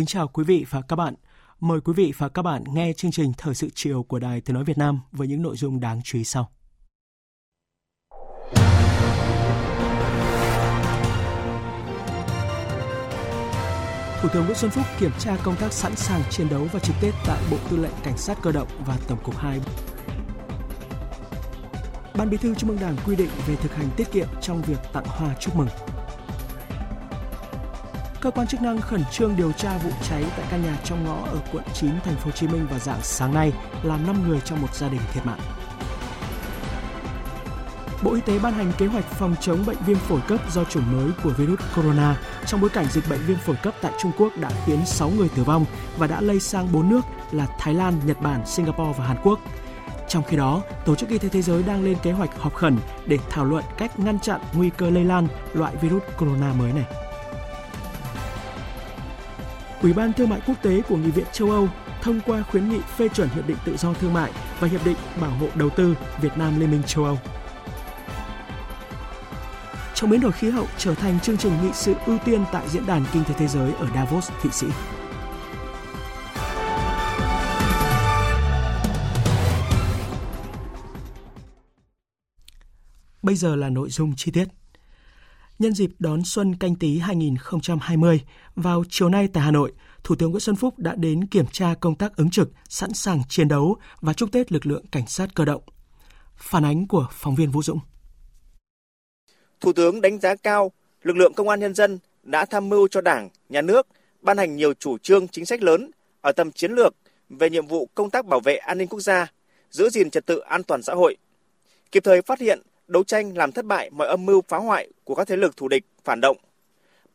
[0.00, 1.14] Kính chào quý vị và các bạn.
[1.60, 4.54] Mời quý vị và các bạn nghe chương trình Thời sự chiều của Đài Tiếng
[4.54, 6.50] Nói Việt Nam với những nội dung đáng chú ý sau.
[14.20, 16.96] Thủ tướng Nguyễn Xuân Phúc kiểm tra công tác sẵn sàng chiến đấu và trực
[17.00, 19.60] Tết tại Bộ Tư lệnh Cảnh sát Cơ động và Tổng cục 2.
[22.14, 24.78] Ban Bí thư Trung ương Đảng quy định về thực hành tiết kiệm trong việc
[24.92, 25.68] tặng hoa chúc mừng
[28.20, 31.26] cơ quan chức năng khẩn trương điều tra vụ cháy tại căn nhà trong ngõ
[31.26, 34.40] ở quận 9 thành phố Hồ Chí Minh vào dạng sáng nay, làm 5 người
[34.44, 35.40] trong một gia đình thiệt mạng.
[38.02, 40.92] Bộ Y tế ban hành kế hoạch phòng chống bệnh viêm phổi cấp do chủng
[40.92, 44.32] mới của virus corona trong bối cảnh dịch bệnh viêm phổi cấp tại Trung Quốc
[44.36, 45.64] đã khiến 6 người tử vong
[45.98, 49.40] và đã lây sang 4 nước là Thái Lan, Nhật Bản, Singapore và Hàn Quốc.
[50.08, 52.76] Trong khi đó, Tổ chức Y tế Thế giới đang lên kế hoạch họp khẩn
[53.06, 57.09] để thảo luận cách ngăn chặn nguy cơ lây lan loại virus corona mới này.
[59.82, 61.68] Ủy ban Thương mại Quốc tế của Nghị viện châu Âu
[62.02, 64.96] thông qua khuyến nghị phê chuẩn Hiệp định Tự do Thương mại và Hiệp định
[65.20, 67.18] Bảo hộ Đầu tư Việt Nam Liên minh châu Âu.
[69.94, 72.86] Trong biến đổi khí hậu trở thành chương trình nghị sự ưu tiên tại Diễn
[72.86, 74.66] đàn Kinh tế Thế giới ở Davos, Thụy Sĩ.
[83.22, 84.59] Bây giờ là nội dung chi tiết.
[85.60, 88.20] Nhân dịp đón xuân canh tí 2020,
[88.54, 89.72] vào chiều nay tại Hà Nội,
[90.04, 93.22] Thủ tướng Nguyễn Xuân Phúc đã đến kiểm tra công tác ứng trực, sẵn sàng
[93.28, 95.62] chiến đấu và chúc Tết lực lượng cảnh sát cơ động.
[96.36, 97.78] Phản ánh của phóng viên Vũ Dũng.
[99.60, 100.72] Thủ tướng đánh giá cao
[101.02, 103.86] lực lượng công an nhân dân đã tham mưu cho Đảng, Nhà nước
[104.20, 105.90] ban hành nhiều chủ trương chính sách lớn
[106.20, 106.94] ở tầm chiến lược
[107.28, 109.32] về nhiệm vụ công tác bảo vệ an ninh quốc gia,
[109.70, 111.16] giữ gìn trật tự an toàn xã hội,
[111.92, 115.14] kịp thời phát hiện, đấu tranh làm thất bại mọi âm mưu phá hoại của
[115.14, 116.36] các thế lực thù địch, phản động,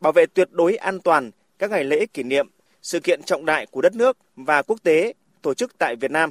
[0.00, 2.46] bảo vệ tuyệt đối an toàn các ngày lễ kỷ niệm,
[2.82, 6.30] sự kiện trọng đại của đất nước và quốc tế tổ chức tại Việt Nam,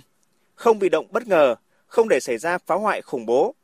[0.55, 1.55] không bị động bất ngờ,
[1.87, 3.55] không để xảy ra phá hoại khủng bố.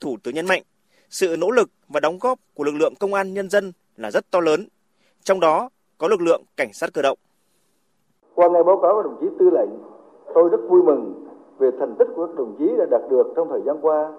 [0.00, 0.62] Thủ tướng nhấn mạnh,
[1.10, 4.30] sự nỗ lực và đóng góp của lực lượng công an nhân dân là rất
[4.30, 4.68] to lớn,
[5.22, 7.18] trong đó có lực lượng cảnh sát cơ động.
[8.34, 9.70] Qua nghe báo cáo của đồng chí tư lệnh,
[10.34, 11.26] tôi rất vui mừng
[11.58, 14.12] về thành tích của các đồng chí đã đạt được trong thời gian qua.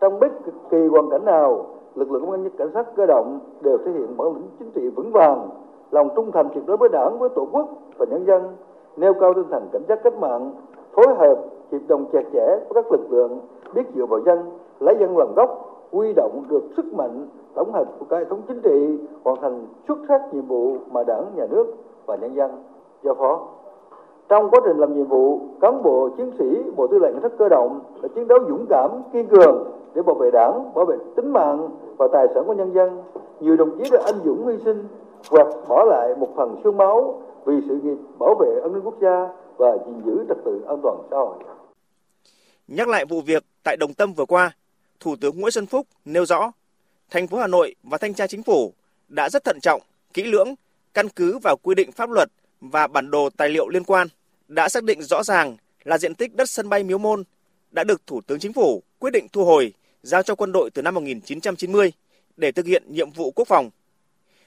[0.00, 0.32] Trong bất
[0.70, 3.92] kỳ hoàn cảnh nào, lực lượng công an nhân cảnh sát cơ động đều thể
[3.92, 5.48] hiện bản lĩnh chính trị vững vàng,
[5.90, 7.68] lòng trung thành tuyệt đối với đảng, với tổ quốc
[7.98, 8.42] và nhân dân,
[8.96, 10.50] nêu cao tinh thần cảnh giác cách mạng,
[10.92, 11.38] phối hợp
[11.72, 13.38] hiệp đồng chặt chẽ với các lực lượng,
[13.74, 14.38] biết dựa vào dân,
[14.80, 15.50] lấy dân làm gốc,
[15.92, 19.66] huy động được sức mạnh tổng hợp của cả hệ thống chính trị, hoàn thành
[19.88, 21.66] xuất sắc nhiệm vụ mà đảng, nhà nước
[22.06, 22.50] và nhân dân
[23.02, 23.40] giao phó.
[24.28, 27.32] Trong quá trình làm nhiệm vụ, cán bộ chiến sĩ Bộ Tư lệnh Cảnh sát
[27.38, 29.64] cơ động đã chiến đấu dũng cảm, kiên cường
[29.94, 31.68] để bảo vệ đảng, bảo vệ tính mạng
[31.98, 33.02] và tài sản của nhân dân.
[33.40, 34.88] Nhiều đồng chí đã anh dũng hy sinh
[35.30, 38.96] hoặc bỏ lại một phần xương máu vì sự nghiệp bảo vệ an ninh quốc
[39.02, 41.36] gia và gìn giữ trật tự an toàn xã hội.
[42.68, 44.52] Nhắc lại vụ việc tại Đồng Tâm vừa qua,
[45.00, 46.52] Thủ tướng Nguyễn Xuân Phúc nêu rõ,
[47.10, 48.72] thành phố Hà Nội và thanh tra chính phủ
[49.08, 49.82] đã rất thận trọng,
[50.14, 50.54] kỹ lưỡng,
[50.94, 52.28] căn cứ vào quy định pháp luật
[52.60, 54.08] và bản đồ tài liệu liên quan,
[54.48, 57.22] đã xác định rõ ràng là diện tích đất sân bay Miếu Môn
[57.70, 59.72] đã được Thủ tướng Chính phủ quyết định thu hồi
[60.02, 61.92] giao cho quân đội từ năm 1990
[62.36, 63.70] để thực hiện nhiệm vụ quốc phòng.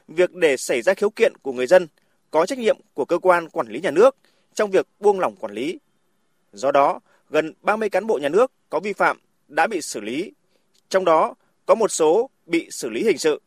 [0.08, 1.88] Việc để xảy ra khiếu kiện của người dân
[2.32, 4.16] có trách nhiệm của cơ quan quản lý nhà nước
[4.54, 5.80] trong việc buông lỏng quản lý.
[6.54, 7.00] Do đó,
[7.30, 9.18] gần 30 cán bộ nhà nước có vi phạm
[9.48, 10.32] đã bị xử lý,
[10.90, 11.36] trong đó
[11.66, 13.42] có một số bị xử lý hình sự.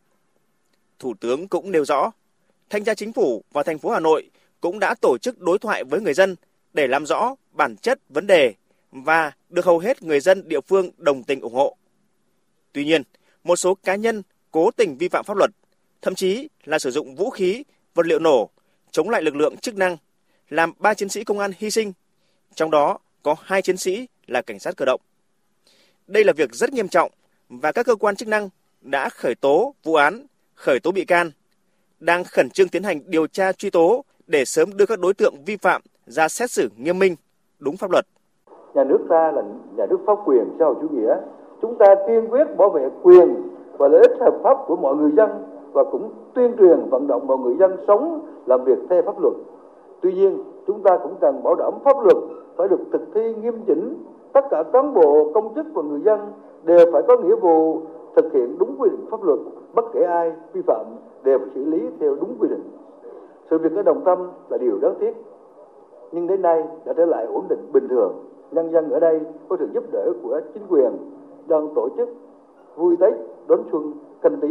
[0.99, 2.11] Thủ tướng cũng nêu rõ,
[2.69, 4.29] Thanh tra Chính phủ và thành phố Hà Nội
[4.61, 6.35] cũng đã tổ chức đối thoại với người dân
[6.73, 8.53] để làm rõ bản chất vấn đề
[8.91, 11.77] và được hầu hết người dân địa phương đồng tình ủng hộ.
[12.77, 13.03] Tuy nhiên,
[13.43, 15.51] một số cá nhân cố tình vi phạm pháp luật,
[16.01, 17.63] thậm chí là sử dụng vũ khí,
[17.95, 18.49] vật liệu nổ
[18.91, 19.97] chống lại lực lượng chức năng,
[20.49, 21.93] làm ba chiến sĩ công an hy sinh,
[22.55, 25.01] trong đó có hai chiến sĩ là cảnh sát cơ động.
[26.07, 27.11] Đây là việc rất nghiêm trọng
[27.49, 28.49] và các cơ quan chức năng
[28.81, 30.25] đã khởi tố vụ án,
[30.55, 31.31] khởi tố bị can,
[31.99, 35.43] đang khẩn trương tiến hành điều tra truy tố để sớm đưa các đối tượng
[35.45, 37.15] vi phạm ra xét xử nghiêm minh,
[37.59, 38.05] đúng pháp luật.
[38.75, 39.41] Nhà nước ta là
[39.77, 41.36] nhà nước pháp quyền xã hội chủ nghĩa.
[41.61, 43.35] Chúng ta kiên quyết bảo vệ quyền
[43.77, 45.29] và lợi ích hợp pháp của mọi người dân
[45.73, 49.33] và cũng tuyên truyền vận động mọi người dân sống làm việc theo pháp luật.
[50.01, 52.17] Tuy nhiên, chúng ta cũng cần bảo đảm pháp luật
[52.55, 53.93] phải được thực thi nghiêm chỉnh.
[54.33, 56.19] Tất cả cán bộ, công chức và người dân
[56.63, 57.81] đều phải có nghĩa vụ
[58.15, 59.39] thực hiện đúng quy định pháp luật,
[59.75, 60.85] bất kể ai vi phạm
[61.23, 62.63] đều phải xử lý theo đúng quy định.
[63.49, 65.13] Sự việc ở Đồng Tâm là điều đáng tiếc,
[66.11, 68.13] nhưng đến nay đã trở lại ổn định bình thường.
[68.51, 70.91] Nhân dân ở đây có sự giúp đỡ của chính quyền
[71.49, 72.09] đang tổ chức
[72.75, 73.13] vui Tết
[73.47, 73.83] đón xuân
[74.23, 74.47] canh tí.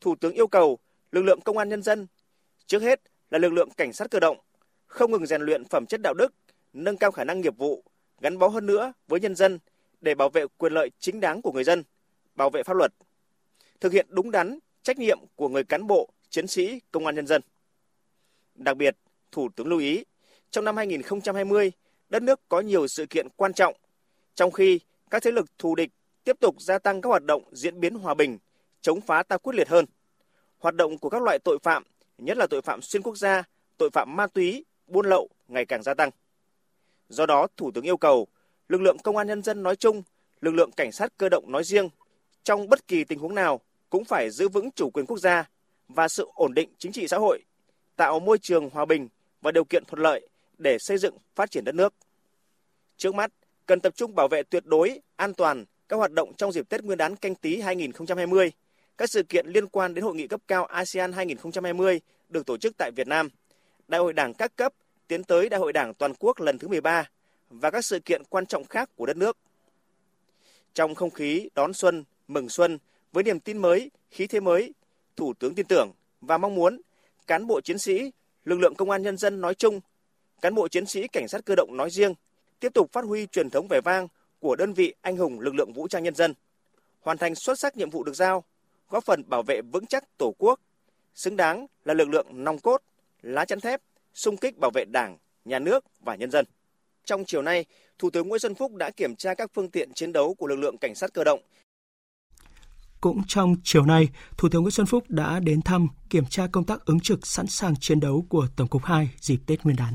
[0.00, 0.78] Thủ tướng yêu cầu
[1.12, 2.06] lực lượng công an nhân dân
[2.66, 3.00] trước hết
[3.30, 4.36] là lực lượng cảnh sát cơ động
[4.86, 6.34] không ngừng rèn luyện phẩm chất đạo đức,
[6.72, 7.84] nâng cao khả năng nghiệp vụ,
[8.20, 9.58] gắn bó hơn nữa với nhân dân
[10.00, 11.82] để bảo vệ quyền lợi chính đáng của người dân,
[12.34, 12.92] bảo vệ pháp luật,
[13.80, 17.26] thực hiện đúng đắn trách nhiệm của người cán bộ, chiến sĩ công an nhân
[17.26, 17.42] dân.
[18.54, 18.96] Đặc biệt,
[19.32, 20.04] Thủ tướng lưu ý,
[20.50, 21.72] trong năm 2020,
[22.08, 23.74] đất nước có nhiều sự kiện quan trọng,
[24.34, 25.90] trong khi các thế lực thù địch
[26.24, 28.38] tiếp tục gia tăng các hoạt động diễn biến hòa bình,
[28.80, 29.84] chống phá ta quyết liệt hơn.
[30.58, 31.82] Hoạt động của các loại tội phạm,
[32.18, 33.42] nhất là tội phạm xuyên quốc gia,
[33.76, 36.10] tội phạm ma túy, buôn lậu ngày càng gia tăng.
[37.08, 38.26] Do đó, Thủ tướng yêu cầu
[38.68, 40.02] lực lượng công an nhân dân nói chung,
[40.40, 41.88] lực lượng cảnh sát cơ động nói riêng,
[42.42, 45.48] trong bất kỳ tình huống nào cũng phải giữ vững chủ quyền quốc gia
[45.88, 47.42] và sự ổn định chính trị xã hội,
[47.96, 49.08] tạo môi trường hòa bình
[49.40, 50.28] và điều kiện thuận lợi
[50.58, 51.94] để xây dựng phát triển đất nước.
[52.96, 53.32] Trước mắt,
[53.68, 56.84] cần tập trung bảo vệ tuyệt đối an toàn các hoạt động trong dịp Tết
[56.84, 58.52] Nguyên đán canh tí 2020,
[58.98, 62.74] các sự kiện liên quan đến hội nghị cấp cao ASEAN 2020 được tổ chức
[62.78, 63.28] tại Việt Nam,
[63.88, 64.72] Đại hội Đảng các cấp
[65.08, 67.08] tiến tới Đại hội Đảng toàn quốc lần thứ 13
[67.50, 69.36] và các sự kiện quan trọng khác của đất nước.
[70.74, 72.78] Trong không khí đón xuân, mừng xuân
[73.12, 74.74] với niềm tin mới, khí thế mới,
[75.16, 75.90] Thủ tướng tin tưởng
[76.20, 76.80] và mong muốn
[77.26, 78.12] cán bộ chiến sĩ,
[78.44, 79.80] lực lượng công an nhân dân nói chung,
[80.40, 82.14] cán bộ chiến sĩ cảnh sát cơ động nói riêng
[82.60, 84.08] tiếp tục phát huy truyền thống vẻ vang
[84.40, 86.34] của đơn vị anh hùng lực lượng vũ trang nhân dân,
[87.00, 88.44] hoàn thành xuất sắc nhiệm vụ được giao,
[88.88, 90.60] góp phần bảo vệ vững chắc Tổ quốc,
[91.14, 92.82] xứng đáng là lực lượng nòng cốt,
[93.22, 93.80] lá chắn thép,
[94.14, 96.44] xung kích bảo vệ Đảng, nhà nước và nhân dân.
[97.04, 97.64] Trong chiều nay,
[97.98, 100.56] Thủ tướng Nguyễn Xuân Phúc đã kiểm tra các phương tiện chiến đấu của lực
[100.56, 101.40] lượng cảnh sát cơ động.
[103.00, 106.64] Cũng trong chiều nay, Thủ tướng Nguyễn Xuân Phúc đã đến thăm kiểm tra công
[106.64, 109.94] tác ứng trực sẵn sàng chiến đấu của Tổng cục 2 dịp Tết Nguyên đán.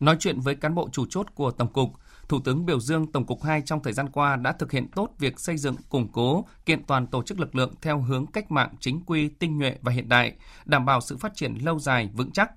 [0.00, 1.92] Nói chuyện với cán bộ chủ chốt của Tổng cục,
[2.28, 5.08] Thủ tướng biểu dương Tổng cục 2 trong thời gian qua đã thực hiện tốt
[5.18, 8.74] việc xây dựng, củng cố, kiện toàn tổ chức lực lượng theo hướng cách mạng
[8.80, 10.32] chính quy, tinh nhuệ và hiện đại,
[10.64, 12.50] đảm bảo sự phát triển lâu dài, vững chắc.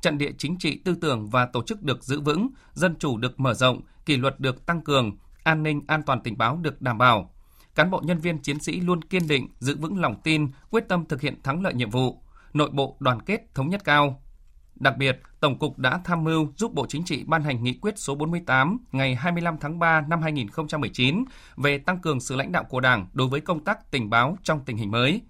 [0.00, 3.40] Trận địa chính trị tư tưởng và tổ chức được giữ vững, dân chủ được
[3.40, 6.98] mở rộng, kỷ luật được tăng cường, an ninh an toàn tình báo được đảm
[6.98, 7.30] bảo.
[7.74, 11.04] Cán bộ nhân viên chiến sĩ luôn kiên định, giữ vững lòng tin, quyết tâm
[11.04, 12.22] thực hiện thắng lợi nhiệm vụ,
[12.54, 14.20] nội bộ đoàn kết thống nhất cao,
[14.74, 17.98] Đặc biệt, Tổng cục đã tham mưu giúp Bộ Chính trị ban hành nghị quyết
[17.98, 21.24] số 48 ngày 25 tháng 3 năm 2019
[21.56, 24.60] về tăng cường sự lãnh đạo của Đảng đối với công tác tình báo trong
[24.64, 25.20] tình hình mới.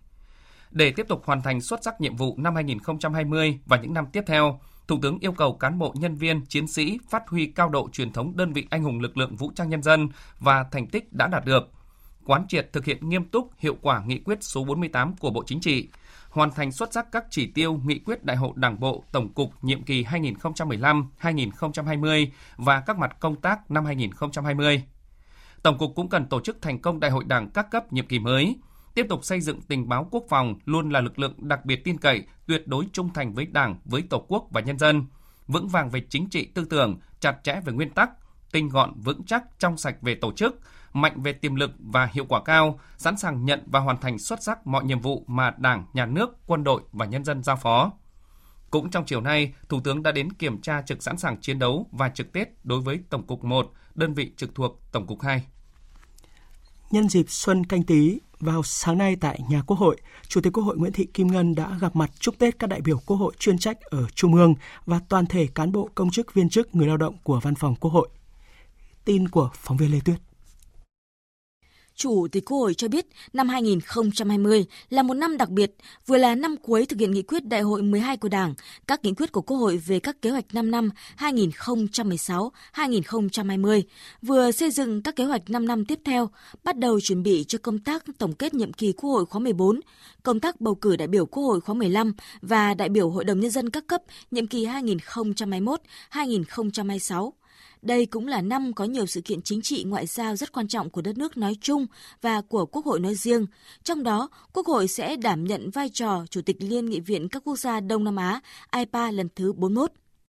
[0.70, 4.24] Để tiếp tục hoàn thành xuất sắc nhiệm vụ năm 2020 và những năm tiếp
[4.26, 7.88] theo, Thủ tướng yêu cầu cán bộ nhân viên, chiến sĩ phát huy cao độ
[7.92, 10.08] truyền thống đơn vị anh hùng lực lượng vũ trang nhân dân
[10.38, 11.70] và thành tích đã đạt được,
[12.24, 15.60] quán triệt thực hiện nghiêm túc hiệu quả nghị quyết số 48 của Bộ Chính
[15.60, 15.88] trị,
[16.34, 19.52] hoàn thành xuất sắc các chỉ tiêu nghị quyết Đại hội Đảng bộ Tổng cục
[19.62, 24.82] nhiệm kỳ 2015-2020 và các mặt công tác năm 2020.
[25.62, 28.18] Tổng cục cũng cần tổ chức thành công Đại hội Đảng các cấp nhiệm kỳ
[28.18, 28.56] mới,
[28.94, 31.98] tiếp tục xây dựng tình báo quốc phòng luôn là lực lượng đặc biệt tin
[31.98, 35.04] cậy, tuyệt đối trung thành với Đảng, với Tổ quốc và nhân dân,
[35.46, 38.10] vững vàng về chính trị tư tưởng, chặt chẽ về nguyên tắc,
[38.52, 40.60] tinh gọn vững chắc trong sạch về tổ chức,
[40.94, 44.42] mạnh về tiềm lực và hiệu quả cao, sẵn sàng nhận và hoàn thành xuất
[44.42, 47.92] sắc mọi nhiệm vụ mà Đảng, Nhà nước, quân đội và nhân dân giao phó.
[48.70, 51.86] Cũng trong chiều nay, Thủ tướng đã đến kiểm tra trực sẵn sàng chiến đấu
[51.92, 55.44] và trực Tết đối với Tổng cục 1, đơn vị trực thuộc Tổng cục 2.
[56.90, 59.96] Nhân dịp Xuân Canh tí, vào sáng nay tại nhà Quốc hội,
[60.28, 62.80] Chủ tịch Quốc hội Nguyễn Thị Kim Ngân đã gặp mặt chúc Tết các đại
[62.80, 64.54] biểu Quốc hội chuyên trách ở Trung ương
[64.86, 67.74] và toàn thể cán bộ công chức viên chức người lao động của Văn phòng
[67.74, 68.08] Quốc hội.
[69.04, 70.33] Tin của phóng viên Lê Tuyết.
[71.96, 75.74] Chủ tịch Quốc hội cho biết năm 2020 là một năm đặc biệt,
[76.06, 78.54] vừa là năm cuối thực hiện nghị quyết đại hội 12 của Đảng,
[78.86, 83.82] các nghị quyết của Quốc hội về các kế hoạch 5 năm 2016-2020,
[84.22, 86.30] vừa xây dựng các kế hoạch 5 năm tiếp theo,
[86.64, 89.80] bắt đầu chuẩn bị cho công tác tổng kết nhiệm kỳ Quốc hội khóa 14,
[90.22, 93.40] công tác bầu cử đại biểu Quốc hội khóa 15 và đại biểu Hội đồng
[93.40, 97.30] Nhân dân các cấp nhiệm kỳ 2021-2026
[97.84, 100.90] đây cũng là năm có nhiều sự kiện chính trị ngoại giao rất quan trọng
[100.90, 101.86] của đất nước nói chung
[102.22, 103.46] và của Quốc hội nói riêng.
[103.82, 107.42] Trong đó, Quốc hội sẽ đảm nhận vai trò Chủ tịch Liên nghị viện các
[107.44, 108.40] quốc gia Đông Nam Á
[108.76, 109.92] IPA lần thứ 41.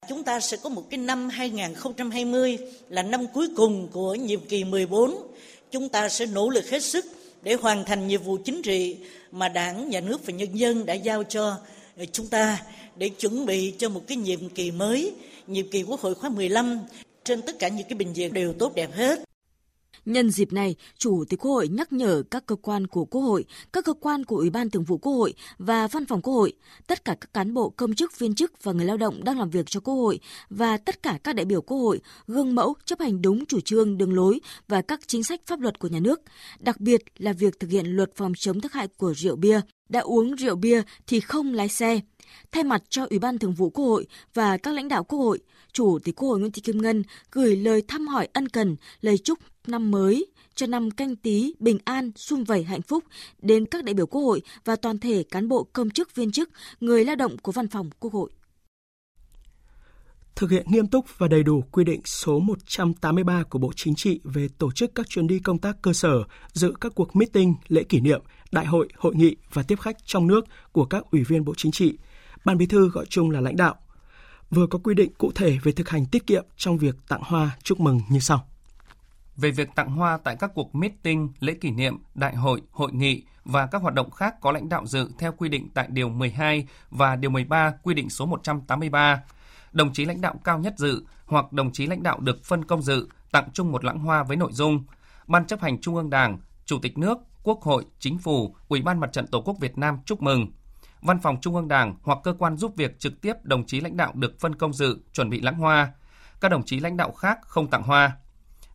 [0.10, 2.58] Chúng ta sẽ có một cái năm 2020
[2.90, 5.16] là năm cuối cùng của nhiệm kỳ 14.
[5.72, 7.06] Chúng ta sẽ nỗ lực hết sức
[7.42, 8.98] để hoàn thành nhiệm vụ chính trị
[9.32, 11.58] mà Đảng, Nhà nước và nhân dân đã giao cho
[12.12, 12.62] chúng ta
[12.96, 15.14] để chuẩn bị cho một cái nhiệm kỳ mới,
[15.48, 16.80] nhiệm kỳ Quốc hội khóa 15
[17.24, 19.20] trên tất cả những cái bình diện đều tốt đẹp hết.
[20.06, 23.46] Nhân dịp này, Chủ tịch Quốc hội nhắc nhở các cơ quan của Quốc hội,
[23.74, 26.54] các cơ quan của Ủy ban Thường vụ Quốc hội và Văn phòng Quốc hội,
[26.88, 29.50] tất cả các cán bộ công chức, viên chức và người lao động đang làm
[29.50, 33.00] việc cho Quốc hội và tất cả các đại biểu Quốc hội gương mẫu chấp
[33.00, 36.22] hành đúng chủ trương, đường lối và các chính sách pháp luật của nhà nước,
[36.60, 39.62] đặc biệt là việc thực hiện luật phòng chống tác hại của rượu bia.
[39.90, 42.00] Đã uống rượu bia thì không lái xe.
[42.52, 45.40] Thay mặt cho Ủy ban Thường vụ Quốc hội và các lãnh đạo Quốc hội,
[45.74, 49.18] Chủ tịch Quốc hội Nguyễn Thị Kim Ngân gửi lời thăm hỏi ân cần, lời
[49.18, 53.04] chúc năm mới cho năm canh tí bình an, sum vầy hạnh phúc
[53.42, 56.50] đến các đại biểu Quốc hội và toàn thể cán bộ công chức viên chức,
[56.80, 58.30] người lao động của Văn phòng Quốc hội.
[60.36, 64.20] Thực hiện nghiêm túc và đầy đủ quy định số 183 của Bộ Chính trị
[64.24, 66.24] về tổ chức các chuyến đi công tác cơ sở,
[66.54, 68.22] dự các cuộc meeting, lễ kỷ niệm,
[68.52, 71.72] đại hội, hội nghị và tiếp khách trong nước của các ủy viên Bộ Chính
[71.72, 71.98] trị.
[72.46, 73.76] Ban Bí thư gọi chung là lãnh đạo.
[74.50, 77.58] Vừa có quy định cụ thể về thực hành tiết kiệm trong việc tặng hoa
[77.64, 78.46] chúc mừng như sau
[79.38, 83.24] về việc tặng hoa tại các cuộc meeting, lễ kỷ niệm, đại hội, hội nghị
[83.46, 86.68] và các hoạt động khác có lãnh đạo dự theo quy định tại Điều 12
[86.90, 89.24] và Điều 13 quy định số 183.
[89.72, 92.82] Đồng chí lãnh đạo cao nhất dự hoặc đồng chí lãnh đạo được phân công
[92.82, 94.84] dự tặng chung một lãng hoa với nội dung
[95.28, 99.00] Ban chấp hành Trung ương Đảng, Chủ tịch nước, Quốc hội, Chính phủ, Ủy ban
[99.00, 100.52] Mặt trận Tổ quốc Việt Nam chúc mừng.
[101.02, 103.98] Văn phòng Trung ương Đảng hoặc cơ quan giúp việc trực tiếp đồng chí lãnh
[103.98, 105.92] đạo được phân công dự chuẩn bị lãng hoa.
[106.42, 108.18] Các đồng chí lãnh đạo khác không tặng hoa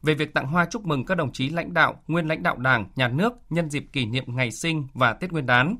[0.02, 2.86] về việc tặng hoa chúc mừng các đồng chí lãnh đạo, nguyên lãnh đạo Đảng,
[2.96, 5.76] Nhà nước nhân dịp kỷ niệm ngày sinh và Tết Nguyên đán.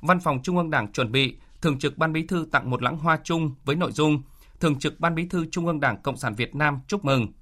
[0.00, 2.98] Văn phòng Trung ương Đảng chuẩn bị Thường trực Ban Bí thư tặng một lãng
[2.98, 4.22] hoa chung với nội dung
[4.60, 7.32] Thường trực Ban Bí thư Trung ương Đảng Cộng sản Việt Nam chúc mừng.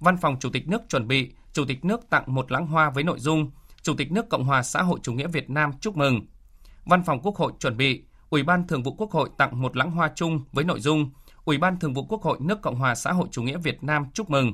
[0.00, 3.04] Văn phòng Chủ tịch nước chuẩn bị Chủ tịch nước tặng một lãng hoa với
[3.04, 3.50] nội dung
[3.82, 6.26] Chủ tịch nước Cộng hòa xã hội chủ nghĩa Việt Nam chúc mừng.
[6.84, 9.90] Văn phòng Quốc hội chuẩn bị Ủy ban Thường vụ Quốc hội tặng một lãng
[9.90, 11.10] hoa chung với nội dung
[11.44, 14.06] Ủy ban Thường vụ Quốc hội nước Cộng hòa xã hội chủ nghĩa Việt Nam
[14.14, 14.52] chúc mừng.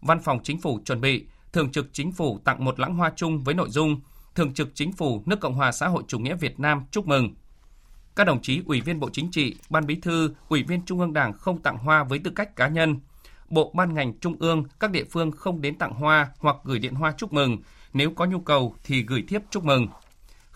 [0.00, 3.44] Văn phòng Chính phủ chuẩn bị Thường trực Chính phủ tặng một lãng hoa chung
[3.44, 4.00] với nội dung
[4.34, 7.34] Thường trực Chính phủ nước Cộng hòa xã hội chủ nghĩa Việt Nam chúc mừng.
[8.16, 11.12] Các đồng chí Ủy viên Bộ Chính trị, Ban Bí thư, Ủy viên Trung ương
[11.12, 13.00] Đảng không tặng hoa với tư cách cá nhân.
[13.48, 16.94] Bộ ban ngành trung ương, các địa phương không đến tặng hoa hoặc gửi điện
[16.94, 17.58] hoa chúc mừng.
[17.92, 19.88] Nếu có nhu cầu thì gửi thiếp chúc mừng.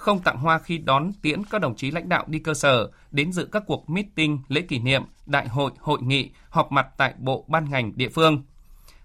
[0.01, 3.33] Không tặng hoa khi đón tiễn các đồng chí lãnh đạo đi cơ sở, đến
[3.33, 7.45] dự các cuộc meeting, lễ kỷ niệm, đại hội, hội nghị, họp mặt tại bộ
[7.49, 8.43] ban ngành địa phương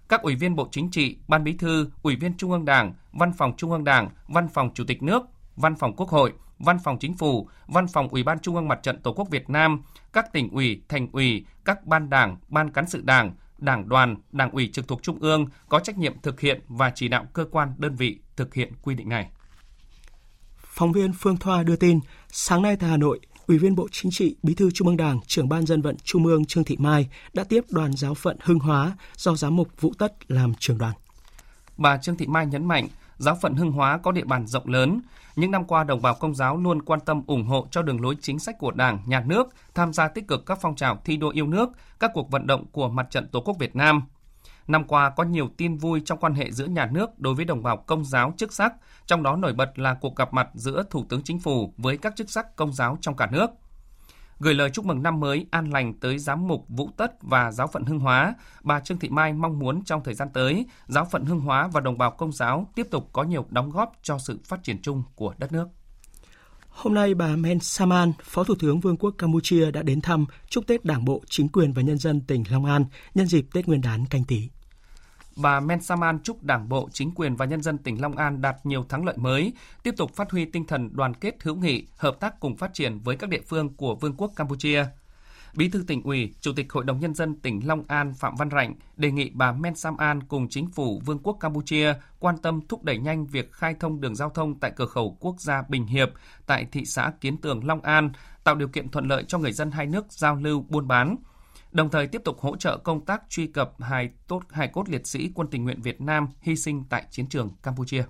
[0.08, 3.32] các ủy viên Bộ Chính trị, Ban Bí thư, Ủy viên Trung ương Đảng, Văn
[3.32, 5.22] phòng Trung ương Đảng, Văn phòng Chủ tịch nước,
[5.56, 8.82] Văn phòng Quốc hội, Văn phòng Chính phủ, Văn phòng Ủy ban Trung ương Mặt
[8.82, 12.88] trận Tổ quốc Việt Nam, các tỉnh ủy, thành ủy, các ban đảng, ban cán
[12.88, 16.60] sự đảng, đảng đoàn, đảng ủy trực thuộc Trung ương có trách nhiệm thực hiện
[16.68, 19.30] và chỉ đạo cơ quan đơn vị thực hiện quy định này.
[20.76, 24.10] Phóng viên Phương Thoa đưa tin, sáng nay tại Hà Nội, Ủy viên Bộ Chính
[24.10, 27.08] trị, Bí thư Trung ương Đảng, trưởng ban dân vận Trung ương Trương Thị Mai
[27.32, 30.92] đã tiếp đoàn giáo phận Hưng Hóa do giám mục Vũ Tất làm trưởng đoàn.
[31.76, 35.00] Bà Trương Thị Mai nhấn mạnh, giáo phận Hưng Hóa có địa bàn rộng lớn.
[35.36, 38.16] Những năm qua, đồng bào công giáo luôn quan tâm ủng hộ cho đường lối
[38.20, 41.30] chính sách của Đảng, Nhà nước, tham gia tích cực các phong trào thi đua
[41.30, 41.68] yêu nước,
[42.00, 44.02] các cuộc vận động của Mặt trận Tổ quốc Việt Nam–
[44.66, 47.62] Năm qua có nhiều tin vui trong quan hệ giữa nhà nước đối với đồng
[47.62, 48.74] bào công giáo chức sắc,
[49.06, 52.16] trong đó nổi bật là cuộc gặp mặt giữa Thủ tướng Chính phủ với các
[52.16, 53.50] chức sắc công giáo trong cả nước.
[54.38, 57.66] Gửi lời chúc mừng năm mới an lành tới giám mục Vũ Tất và giáo
[57.66, 61.24] phận Hưng Hóa, bà Trương Thị Mai mong muốn trong thời gian tới, giáo phận
[61.24, 64.38] Hưng Hóa và đồng bào công giáo tiếp tục có nhiều đóng góp cho sự
[64.44, 65.68] phát triển chung của đất nước.
[66.68, 70.66] Hôm nay, bà Men Saman, Phó Thủ tướng Vương quốc Campuchia đã đến thăm, chúc
[70.66, 73.80] Tết Đảng bộ, chính quyền và nhân dân tỉnh Long An nhân dịp Tết Nguyên
[73.80, 74.48] đán canh tí
[75.36, 78.56] bà Men Saman chúc Đảng bộ, chính quyền và nhân dân tỉnh Long An đạt
[78.66, 79.52] nhiều thắng lợi mới,
[79.82, 82.98] tiếp tục phát huy tinh thần đoàn kết hữu nghị, hợp tác cùng phát triển
[82.98, 84.84] với các địa phương của Vương quốc Campuchia.
[85.54, 88.48] Bí thư tỉnh ủy, Chủ tịch Hội đồng Nhân dân tỉnh Long An Phạm Văn
[88.48, 92.60] Rạnh đề nghị bà Men Sam An cùng chính phủ Vương quốc Campuchia quan tâm
[92.68, 95.86] thúc đẩy nhanh việc khai thông đường giao thông tại cửa khẩu quốc gia Bình
[95.86, 96.10] Hiệp
[96.46, 98.10] tại thị xã Kiến Tường Long An,
[98.44, 101.16] tạo điều kiện thuận lợi cho người dân hai nước giao lưu buôn bán,
[101.76, 105.06] đồng thời tiếp tục hỗ trợ công tác truy cập hài tốt hài cốt liệt
[105.06, 108.04] sĩ quân tình nguyện Việt Nam hy sinh tại chiến trường Campuchia.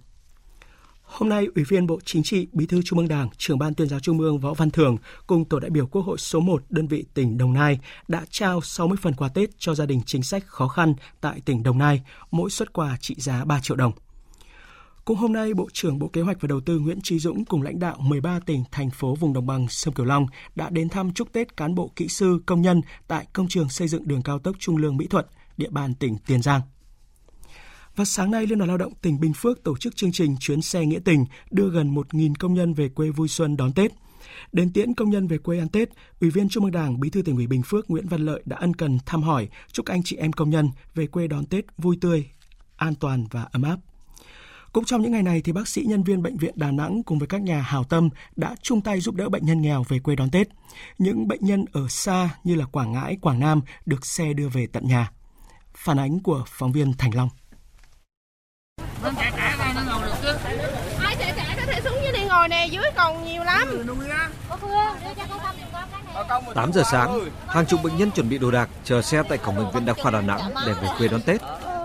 [1.03, 3.89] Hôm nay, Ủy viên Bộ Chính trị, Bí thư Trung ương Đảng, trưởng ban tuyên
[3.89, 4.97] giáo Trung ương Võ Văn Thưởng
[5.27, 8.61] cùng tổ đại biểu Quốc hội số 1 đơn vị tỉnh Đồng Nai đã trao
[8.61, 12.03] 60 phần quà Tết cho gia đình chính sách khó khăn tại tỉnh Đồng Nai,
[12.31, 13.93] mỗi xuất quà trị giá 3 triệu đồng.
[15.07, 17.63] Cũng hôm nay, Bộ trưởng Bộ Kế hoạch và Đầu tư Nguyễn Trí Dũng cùng
[17.63, 21.13] lãnh đạo 13 tỉnh, thành phố vùng đồng bằng sông Cửu Long đã đến thăm
[21.13, 24.39] chúc Tết cán bộ kỹ sư, công nhân tại công trường xây dựng đường cao
[24.39, 26.61] tốc Trung Lương Mỹ Thuận, địa bàn tỉnh Tiền Giang.
[27.97, 30.63] Và sáng nay, Liên đoàn Lao động tỉnh Bình Phước tổ chức chương trình chuyến
[30.63, 33.93] xe nghĩa tình đưa gần 1.000 công nhân về quê vui xuân đón Tết.
[34.53, 35.89] Đến tiễn công nhân về quê ăn Tết,
[36.21, 38.57] Ủy viên Trung ương Đảng, Bí thư tỉnh ủy Bình Phước Nguyễn Văn Lợi đã
[38.57, 41.99] ân cần thăm hỏi, chúc anh chị em công nhân về quê đón Tết vui
[42.01, 42.27] tươi,
[42.77, 43.77] an toàn và ấm áp.
[44.77, 47.19] Cũng trong những ngày này thì bác sĩ nhân viên bệnh viện Đà Nẵng cùng
[47.19, 50.17] với các nhà hảo tâm đã chung tay giúp đỡ bệnh nhân nghèo về quê
[50.17, 50.49] đón Tết.
[50.99, 54.67] Những bệnh nhân ở xa như là Quảng Ngãi, Quảng Nam được xe đưa về
[54.73, 55.11] tận nhà.
[55.77, 57.29] Phản ánh của phóng viên Thành Long.
[59.03, 59.11] Nó
[62.29, 63.85] ngồi nè, dưới còn nhiều lắm.
[66.55, 69.57] 8 giờ sáng, hàng chục bệnh nhân chuẩn bị đồ đạc chờ xe tại cổng
[69.57, 71.41] bệnh viện Đa khoa Đà Nẵng để về quê đón Tết.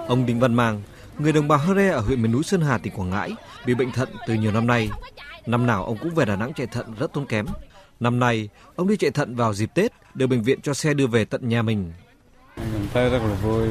[0.07, 0.81] Ông Đinh Văn Mang,
[1.21, 3.31] người đồng bào Hơ Re ở huyện miền núi Sơn Hà, tỉnh Quảng Ngãi,
[3.65, 4.89] bị bệnh thận từ nhiều năm nay.
[5.45, 7.45] Năm nào ông cũng về Đà Nẵng chạy thận rất tốn kém.
[7.99, 11.07] Năm nay, ông đi chạy thận vào dịp Tết, được bệnh viện cho xe đưa
[11.07, 11.91] về tận nhà mình.
[12.57, 13.67] Mình thấy rất là vui,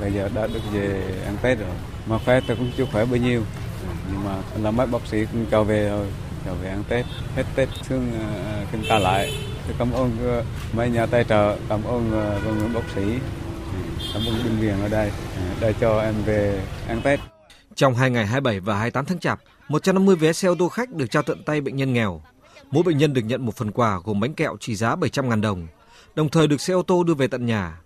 [0.00, 1.68] bây giờ đã được về ăn Tết rồi.
[2.06, 3.42] Mà khỏe tôi cũng chưa khỏe bao nhiêu,
[4.10, 6.06] nhưng mà làm mấy bác sĩ cũng cho về rồi,
[6.46, 7.06] cho về ăn Tết.
[7.36, 9.32] Hết Tết thương à, à, kinh ta lại.
[9.66, 10.42] Tôi cảm ơn à,
[10.72, 13.02] mấy nhà tài trợ, cảm ơn uh, con bác sĩ,
[14.14, 17.20] cảm ơn bệnh viện ở đây à, đã cho em về ăn Tết.
[17.74, 21.10] Trong hai ngày 27 và 28 tháng Chạp, 150 vé xe ô tô khách được
[21.10, 22.22] trao tận tay bệnh nhân nghèo.
[22.70, 25.66] Mỗi bệnh nhân được nhận một phần quà gồm bánh kẹo trị giá 700.000 đồng,
[26.14, 27.80] đồng thời được xe ô tô đưa về tận nhà.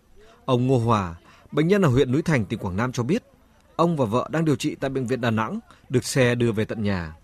[0.44, 1.14] Ông Ngô Hòa,
[1.52, 3.22] bệnh nhân ở huyện Núi Thành, tỉnh Quảng Nam cho biết,
[3.76, 6.64] ông và vợ đang điều trị tại bệnh viện Đà Nẵng, được xe đưa về
[6.64, 7.14] tận nhà.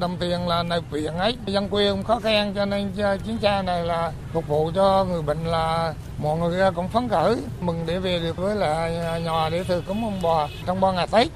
[0.00, 3.38] Đồng tiền là nơi viện ấy, dân quê cũng khó khăn cho nên ờ, chuyến
[3.42, 7.84] xe này là phục vụ cho người bệnh là mọi người cũng phấn khởi, mừng
[7.86, 11.06] để về được với lại ờ, nhà để thờ cúng ông bà trong ba ngày
[11.12, 11.28] Tết.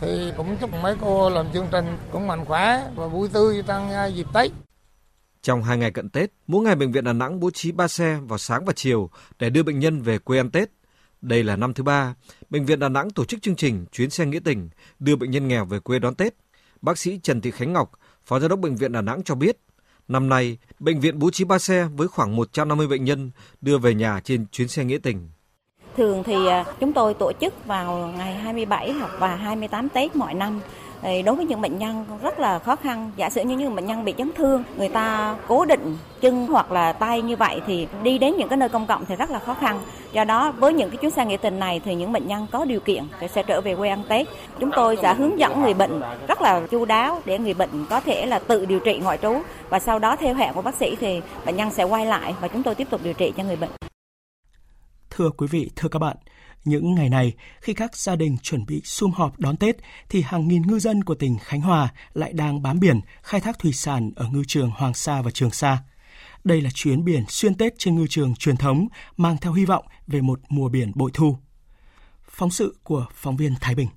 [0.00, 3.90] Thì cũng chúc mấy cô làm chương trình cũng mạnh khỏe và vui tươi trong
[3.90, 4.50] ờ, dịp Tết.
[5.42, 8.18] Trong hai ngày cận Tết, mỗi ngày bệnh viện Đà Nẵng bố trí 3 xe
[8.22, 10.70] vào sáng và chiều để đưa bệnh nhân về quê ăn Tết.
[11.20, 12.14] Đây là năm thứ ba,
[12.50, 15.48] bệnh viện Đà Nẵng tổ chức chương trình chuyến xe nghĩa tình đưa bệnh nhân
[15.48, 16.34] nghèo về quê đón Tết.
[16.82, 17.92] Bác sĩ Trần Thị Khánh Ngọc,
[18.26, 19.58] Phó Giám đốc Bệnh viện Đà Nẵng cho biết,
[20.08, 23.94] năm nay, bệnh viện bố trí 3 xe với khoảng 150 bệnh nhân đưa về
[23.94, 25.28] nhà trên chuyến xe nghĩa tình.
[25.96, 30.34] Thường thì à, chúng tôi tổ chức vào ngày 27 hoặc và 28 Tết mọi
[30.34, 30.60] năm
[31.02, 34.04] đối với những bệnh nhân rất là khó khăn giả sử như những bệnh nhân
[34.04, 38.18] bị chấn thương người ta cố định chân hoặc là tay như vậy thì đi
[38.18, 39.80] đến những cái nơi công cộng thì rất là khó khăn.
[40.12, 42.64] Do đó với những cái chuyến xe nghĩa tình này thì những bệnh nhân có
[42.64, 43.04] điều kiện
[43.34, 44.28] sẽ trở về quê ăn tết.
[44.60, 48.00] Chúng tôi sẽ hướng dẫn người bệnh rất là chu đáo để người bệnh có
[48.00, 49.34] thể là tự điều trị ngoại trú
[49.68, 52.48] và sau đó theo hẹn của bác sĩ thì bệnh nhân sẽ quay lại và
[52.48, 53.70] chúng tôi tiếp tục điều trị cho người bệnh.
[55.10, 56.16] Thưa quý vị, thưa các bạn,
[56.64, 59.76] những ngày này, khi các gia đình chuẩn bị sum họp đón Tết,
[60.08, 63.58] thì hàng nghìn ngư dân của tỉnh Khánh Hòa lại đang bám biển khai thác
[63.58, 65.78] thủy sản ở ngư trường Hoàng Sa và Trường Sa.
[66.44, 69.84] Đây là chuyến biển xuyên Tết trên ngư trường truyền thống, mang theo hy vọng
[70.06, 71.36] về một mùa biển bội thu.
[72.28, 73.88] Phóng sự của phóng viên Thái Bình.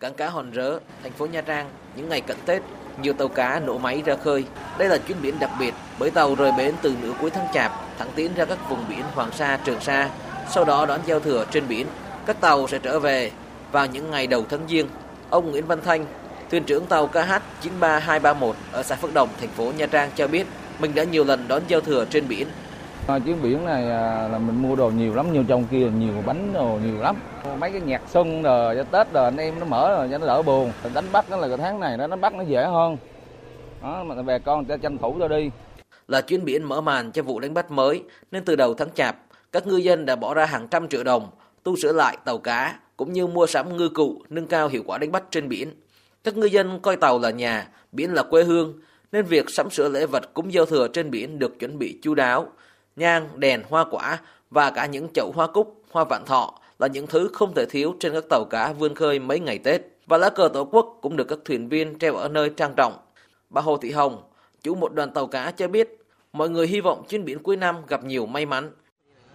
[0.00, 2.62] Cảng cá Hòn Rớ, thành phố Nha Trang, những ngày cận Tết,
[3.02, 4.44] nhiều tàu cá nổ máy ra khơi.
[4.78, 7.72] Đây là chuyến biển đặc biệt bởi tàu rời bến từ nửa cuối tháng Chạp,
[7.98, 10.10] thẳng tiến ra các vùng biển Hoàng Sa, Trường Sa,
[10.48, 11.86] sau đó đón giao thừa trên biển.
[12.26, 13.30] Các tàu sẽ trở về
[13.72, 14.86] vào những ngày đầu tháng Giêng.
[15.30, 16.06] Ông Nguyễn Văn Thanh,
[16.50, 20.46] thuyền trưởng tàu KH93231 ở xã Phước Đồng, thành phố Nha Trang cho biết
[20.78, 22.48] mình đã nhiều lần đón giao thừa trên biển.
[23.06, 26.14] À, chuyến biển này à, là mình mua đồ nhiều lắm, nhiều trong kia nhiều
[26.26, 27.16] bánh đồ nhiều lắm.
[27.58, 30.26] Mấy cái nhạc xuân rồi cho Tết rồi anh em nó mở rồi cho nó
[30.26, 30.72] đỡ buồn.
[30.94, 32.96] Đánh bắt nó là cái tháng này nó đánh bắt nó dễ hơn.
[33.82, 35.50] Đó, mà về con sẽ tranh thủ cho đi.
[36.08, 39.16] Là chuyến biển mở màn cho vụ đánh bắt mới nên từ đầu tháng Chạp,
[39.52, 41.30] các ngư dân đã bỏ ra hàng trăm triệu đồng
[41.62, 44.98] tu sửa lại tàu cá cũng như mua sắm ngư cụ nâng cao hiệu quả
[44.98, 45.70] đánh bắt trên biển.
[46.24, 48.80] Các ngư dân coi tàu là nhà, biển là quê hương
[49.12, 52.14] nên việc sắm sửa lễ vật cúng giao thừa trên biển được chuẩn bị chu
[52.14, 52.46] đáo.
[52.96, 54.18] Nhang, đèn, hoa quả
[54.50, 57.94] và cả những chậu hoa cúc, hoa vạn thọ là những thứ không thể thiếu
[58.00, 59.82] trên các tàu cá vươn khơi mấy ngày Tết.
[60.06, 62.92] Và lá cờ tổ quốc cũng được các thuyền viên treo ở nơi trang trọng.
[63.50, 64.22] Bà Hồ Thị Hồng,
[64.62, 65.98] chủ một đoàn tàu cá cho biết,
[66.32, 68.70] mọi người hy vọng chuyến biển cuối năm gặp nhiều may mắn.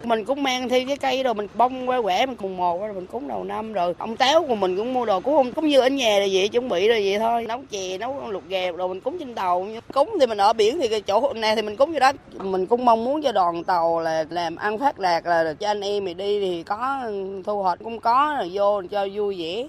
[0.03, 2.93] Mình cũng mang theo cái cây rồi mình bông que quẻ mình cùng một rồi
[2.93, 3.93] mình cúng đầu năm rồi.
[3.97, 6.49] Ông táo của mình cũng mua đồ cúng không cũng như ở nhà là vậy
[6.49, 7.45] chuẩn bị rồi vậy thôi.
[7.47, 9.67] Nấu chè, nấu lục gà rồi mình cúng trên tàu.
[9.93, 12.11] Cúng thì mình ở biển thì cái chỗ này thì mình cúng vô đó.
[12.33, 15.81] Mình cũng mong muốn cho đoàn tàu là làm ăn phát đạt là cho anh
[15.81, 17.01] em mình đi thì có
[17.45, 19.67] thu hoạch cũng có rồi vô cho vui vẻ.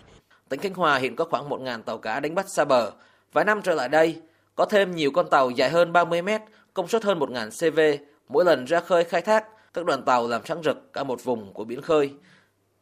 [0.49, 2.91] tỉnh Khánh Hòa hiện có khoảng 1.000 tàu cá đánh bắt xa bờ.
[3.33, 4.17] Vài năm trở lại đây,
[4.55, 6.41] có thêm nhiều con tàu dài hơn 30 mét,
[6.75, 7.81] công suất hơn 1.000 CV,
[8.29, 11.52] mỗi lần ra khơi khai thác, các đoàn tàu làm sáng rực cả một vùng
[11.52, 12.12] của biển khơi.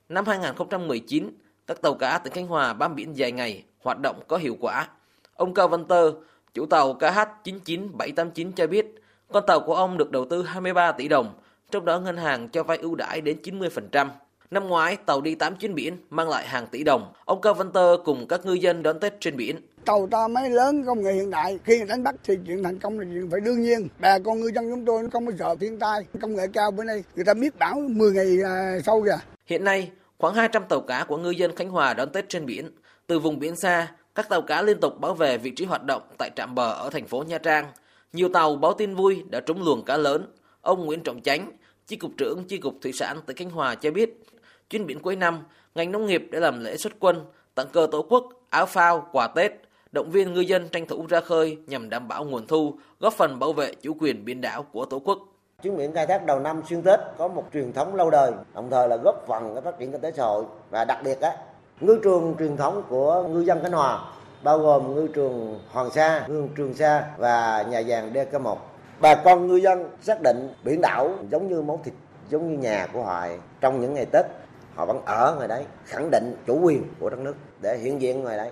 [0.08, 1.30] Năm 2019,
[1.66, 4.88] các tàu cá tỉnh Khánh Hòa bám biển dài ngày, hoạt động có hiệu quả.
[5.34, 6.12] Ông Cao Văn Tơ,
[6.54, 8.86] chủ tàu KH99789 cho biết,
[9.32, 11.34] con tàu của ông được đầu tư 23 tỷ đồng,
[11.70, 14.08] trong đó ngân hàng cho vay ưu đãi đến 90%.
[14.50, 17.12] Năm ngoái, tàu đi 8 chuyến biển mang lại hàng tỷ đồng.
[17.24, 19.56] Ông Cao Văn Tơ cùng các ngư dân đón Tết trên biển.
[19.84, 22.98] Tàu ta máy lớn công nghệ hiện đại, khi đánh bắt thì chuyện thành công
[22.98, 23.88] là chuyện phải đương nhiên.
[24.00, 26.84] Bà con ngư dân chúng tôi không có sợ thiên tai, công nghệ cao bữa
[26.84, 29.18] nay người ta biết bão 10 ngày à, sau kìa.
[29.46, 32.70] Hiện nay, khoảng 200 tàu cá của ngư dân Khánh Hòa đón Tết trên biển.
[33.06, 36.02] Từ vùng biển xa, các tàu cá liên tục báo về vị trí hoạt động
[36.18, 37.66] tại trạm bờ ở thành phố Nha Trang.
[38.12, 40.26] Nhiều tàu báo tin vui đã trúng luồng cá lớn.
[40.60, 41.52] Ông Nguyễn Trọng Chánh,
[41.86, 44.22] Chi cục trưởng Chi cục Thủy sản tỉnh Khánh Hòa cho biết,
[44.70, 47.24] chuyến biển cuối năm, ngành nông nghiệp đã làm lễ xuất quân,
[47.54, 49.52] tặng cờ tổ quốc, áo phao, quà Tết,
[49.92, 53.38] động viên ngư dân tranh thủ ra khơi nhằm đảm bảo nguồn thu, góp phần
[53.38, 55.18] bảo vệ chủ quyền biển đảo của Tổ quốc.
[55.62, 58.70] Chuyến biển khai thác đầu năm xuyên Tết có một truyền thống lâu đời, đồng
[58.70, 61.32] thời là góp phần cái phát triển kinh tế xã hội và đặc biệt á,
[61.80, 64.00] ngư trường truyền thống của ngư dân Khánh Hòa
[64.42, 68.56] bao gồm ngư trường Hoàng Sa, ngư trường Sa và nhà vàng DK1.
[69.00, 71.94] Bà con ngư dân xác định biển đảo giống như món thịt,
[72.30, 73.26] giống như nhà của họ.
[73.60, 74.26] Trong những ngày Tết,
[74.76, 78.20] họ vẫn ở ngoài đấy, khẳng định chủ quyền của đất nước để hiện diện
[78.20, 78.50] ngoài đấy.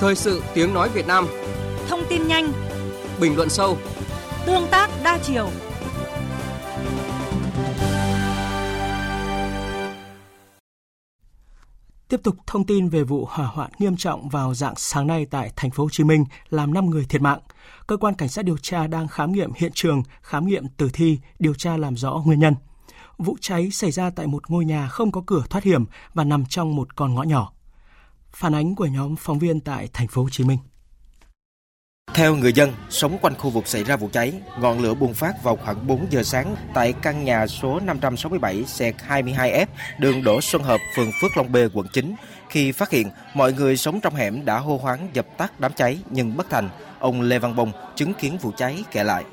[0.00, 1.26] Thời sự tiếng nói Việt Nam.
[1.88, 2.52] Thông tin nhanh.
[3.20, 3.76] Bình luận sâu.
[4.46, 5.48] Tương tác đa chiều
[12.14, 15.52] Tiếp tục thông tin về vụ hỏa hoạn nghiêm trọng vào dạng sáng nay tại
[15.56, 17.38] thành phố Hồ Chí Minh làm 5 người thiệt mạng.
[17.86, 21.18] Cơ quan cảnh sát điều tra đang khám nghiệm hiện trường, khám nghiệm tử thi,
[21.38, 22.54] điều tra làm rõ nguyên nhân.
[23.18, 26.44] Vụ cháy xảy ra tại một ngôi nhà không có cửa thoát hiểm và nằm
[26.46, 27.52] trong một con ngõ nhỏ.
[28.32, 30.58] Phản ánh của nhóm phóng viên tại thành phố Hồ Chí Minh.
[32.14, 35.42] Theo người dân sống quanh khu vực xảy ra vụ cháy, ngọn lửa bùng phát
[35.42, 38.64] vào khoảng 4 giờ sáng tại căn nhà số 567
[39.08, 39.66] 22F,
[39.98, 42.14] đường Đỗ Xuân Hợp, phường Phước Long B, quận 9.
[42.48, 45.98] Khi phát hiện, mọi người sống trong hẻm đã hô hoáng dập tắt đám cháy
[46.10, 46.68] nhưng bất thành.
[46.98, 49.24] Ông Lê Văn Bông chứng kiến vụ cháy kể lại.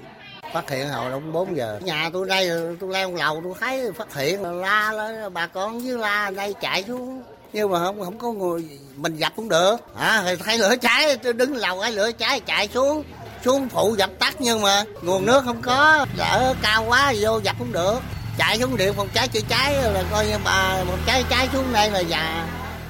[0.53, 1.79] Phát hiện hồi đúng 4 giờ.
[1.83, 5.97] Nhà tôi đây, tôi leo lầu tôi thấy phát hiện la, la bà con với
[5.97, 9.75] la đây chạy xuống nhưng mà không không có người mình dập cũng được.
[9.97, 13.03] À thay lửa cháy, tôi đứng lầu cái lửa cháy, chạy xuống
[13.45, 16.05] xuống phụ dập tắt, nhưng mà nguồn nước không có.
[16.17, 17.99] Lỡ cao quá vô dập cũng được.
[18.37, 21.73] Chạy xuống điện phòng cháy chữa cháy, là coi như bà phòng cháy cháy xuống
[21.73, 22.47] đây là già.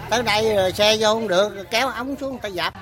[0.09, 2.73] Tới đây rồi xe vô không được, kéo ống xuống ta dập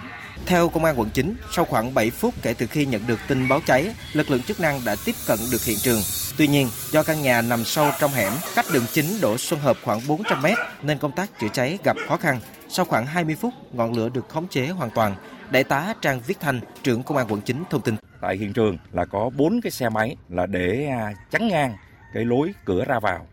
[0.49, 3.47] theo Công an quận 9, sau khoảng 7 phút kể từ khi nhận được tin
[3.47, 6.01] báo cháy, lực lượng chức năng đã tiếp cận được hiện trường.
[6.37, 9.77] Tuy nhiên, do căn nhà nằm sâu trong hẻm, cách đường chính Đỗ Xuân Hợp
[9.83, 12.39] khoảng 400 mét, nên công tác chữa cháy gặp khó khăn.
[12.69, 15.15] Sau khoảng 20 phút, ngọn lửa được khống chế hoàn toàn.
[15.51, 17.95] Đại tá Trang Viết Thanh, trưởng Công an quận 9 thông tin.
[18.21, 21.75] Tại hiện trường là có 4 cái xe máy là để à, chắn ngang
[22.13, 23.27] cái lối cửa ra vào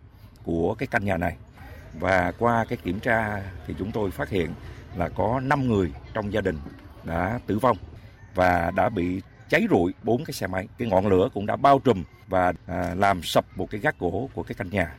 [0.45, 1.37] của cái căn nhà này.
[2.01, 4.51] Và qua cái kiểm tra thì chúng tôi phát hiện
[4.97, 6.59] là có 5 người trong gia đình
[7.07, 7.77] đã tử vong
[8.35, 10.69] và đã bị cháy rụi bốn cái xe máy.
[10.79, 14.31] Cái ngọn lửa cũng đã bao trùm và à, làm sập một cái gác gỗ
[14.35, 14.95] của cái căn nhà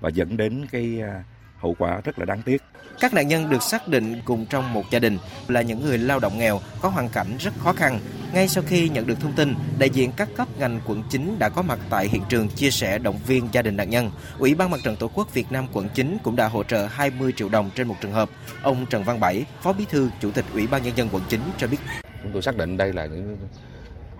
[0.00, 1.24] và dẫn đến cái à,
[1.62, 2.62] hậu quả rất là đáng tiếc.
[3.00, 6.18] Các nạn nhân được xác định cùng trong một gia đình là những người lao
[6.18, 8.00] động nghèo có hoàn cảnh rất khó khăn.
[8.34, 11.48] Ngay sau khi nhận được thông tin, đại diện các cấp ngành quận 9 đã
[11.48, 14.10] có mặt tại hiện trường chia sẻ động viên gia đình nạn nhân.
[14.38, 17.32] Ủy ban Mặt trận Tổ quốc Việt Nam quận 9 cũng đã hỗ trợ 20
[17.36, 18.30] triệu đồng trên một trường hợp.
[18.62, 21.40] Ông Trần Văn Bảy, Phó Bí thư Chủ tịch Ủy ban nhân dân quận 9
[21.58, 21.78] cho biết.
[22.22, 23.36] Chúng tôi xác định đây là những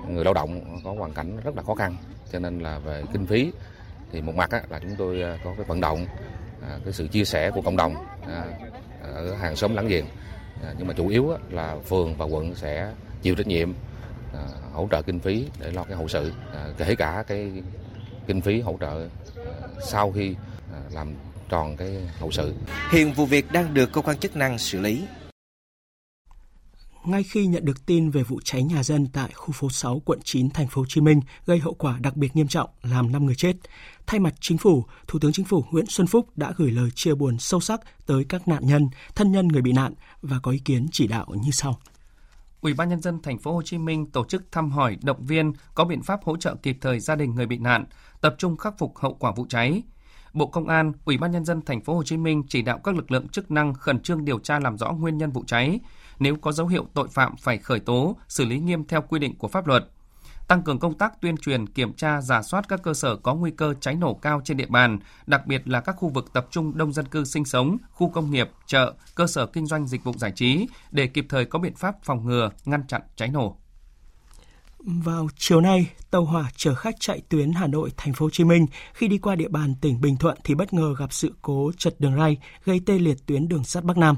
[0.08, 1.96] người lao động có hoàn cảnh rất là khó khăn,
[2.32, 3.52] cho nên là về kinh phí
[4.12, 6.06] thì một mặt là chúng tôi có cái vận động
[6.68, 7.94] À, cái sự chia sẻ của cộng đồng
[8.28, 8.44] à,
[9.02, 10.04] ở hàng xóm láng giềng
[10.62, 13.72] à, nhưng mà chủ yếu là phường và quận sẽ chịu trách nhiệm
[14.34, 14.40] à,
[14.72, 17.50] hỗ trợ kinh phí để lo cái hậu sự à, kể cả cái
[18.26, 20.34] kinh phí hỗ trợ à, sau khi
[20.90, 21.14] làm
[21.48, 22.54] tròn cái hậu sự.
[22.90, 25.04] Hiện vụ việc đang được cơ quan chức năng xử lý
[27.04, 30.18] ngay khi nhận được tin về vụ cháy nhà dân tại khu phố 6 quận
[30.24, 33.26] 9 thành phố Hồ Chí Minh gây hậu quả đặc biệt nghiêm trọng làm 5
[33.26, 33.56] người chết,
[34.06, 37.14] thay mặt chính phủ, Thủ tướng Chính phủ Nguyễn Xuân Phúc đã gửi lời chia
[37.14, 40.58] buồn sâu sắc tới các nạn nhân, thân nhân người bị nạn và có ý
[40.58, 41.78] kiến chỉ đạo như sau.
[42.60, 45.52] Ủy ban nhân dân thành phố Hồ Chí Minh tổ chức thăm hỏi, động viên,
[45.74, 47.84] có biện pháp hỗ trợ kịp thời gia đình người bị nạn,
[48.20, 49.82] tập trung khắc phục hậu quả vụ cháy.
[50.32, 52.94] Bộ Công an, Ủy ban nhân dân thành phố Hồ Chí Minh chỉ đạo các
[52.94, 55.80] lực lượng chức năng khẩn trương điều tra làm rõ nguyên nhân vụ cháy,
[56.22, 59.34] nếu có dấu hiệu tội phạm phải khởi tố, xử lý nghiêm theo quy định
[59.38, 59.88] của pháp luật.
[60.48, 63.50] tăng cường công tác tuyên truyền, kiểm tra, giả soát các cơ sở có nguy
[63.50, 66.78] cơ cháy nổ cao trên địa bàn, đặc biệt là các khu vực tập trung
[66.78, 70.12] đông dân cư sinh sống, khu công nghiệp, chợ, cơ sở kinh doanh dịch vụ
[70.16, 73.56] giải trí để kịp thời có biện pháp phòng ngừa, ngăn chặn cháy nổ.
[74.84, 78.44] Vào chiều nay, tàu hỏa chở khách chạy tuyến Hà Nội Thành phố Hồ Chí
[78.44, 81.72] Minh khi đi qua địa bàn tỉnh Bình Thuận thì bất ngờ gặp sự cố
[81.78, 84.16] chật đường ray gây tê liệt tuyến đường sắt Bắc Nam.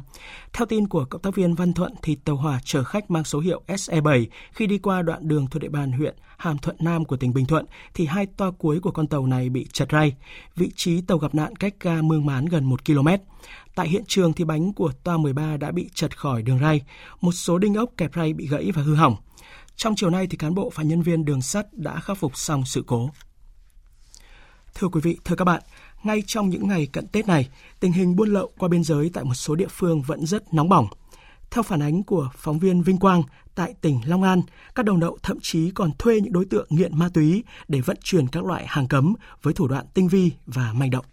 [0.53, 3.41] Theo tin của cộng tác viên Văn Thuận thì tàu hỏa chở khách mang số
[3.41, 7.17] hiệu SE7 khi đi qua đoạn đường thuộc địa bàn huyện Hàm Thuận Nam của
[7.17, 10.15] tỉnh Bình Thuận thì hai toa cuối của con tàu này bị chật ray.
[10.57, 13.09] Vị trí tàu gặp nạn cách ga Mương Mán gần 1 km.
[13.75, 16.81] Tại hiện trường thì bánh của toa 13 đã bị chật khỏi đường ray,
[17.21, 19.17] một số đinh ốc kẹp ray bị gãy và hư hỏng.
[19.77, 22.65] Trong chiều nay thì cán bộ và nhân viên đường sắt đã khắc phục xong
[22.65, 23.11] sự cố.
[24.75, 25.63] Thưa quý vị, thưa các bạn,
[26.03, 27.49] ngay trong những ngày cận Tết này,
[27.81, 30.69] tình hình buôn lậu qua biên giới tại một số địa phương vẫn rất nóng
[30.69, 30.87] bỏng.
[31.51, 33.23] Theo phản ánh của phóng viên Vinh Quang,
[33.55, 34.43] tại tỉnh Long An,
[34.75, 37.97] các đầu nậu thậm chí còn thuê những đối tượng nghiện ma túy để vận
[38.03, 41.05] chuyển các loại hàng cấm với thủ đoạn tinh vi và manh động.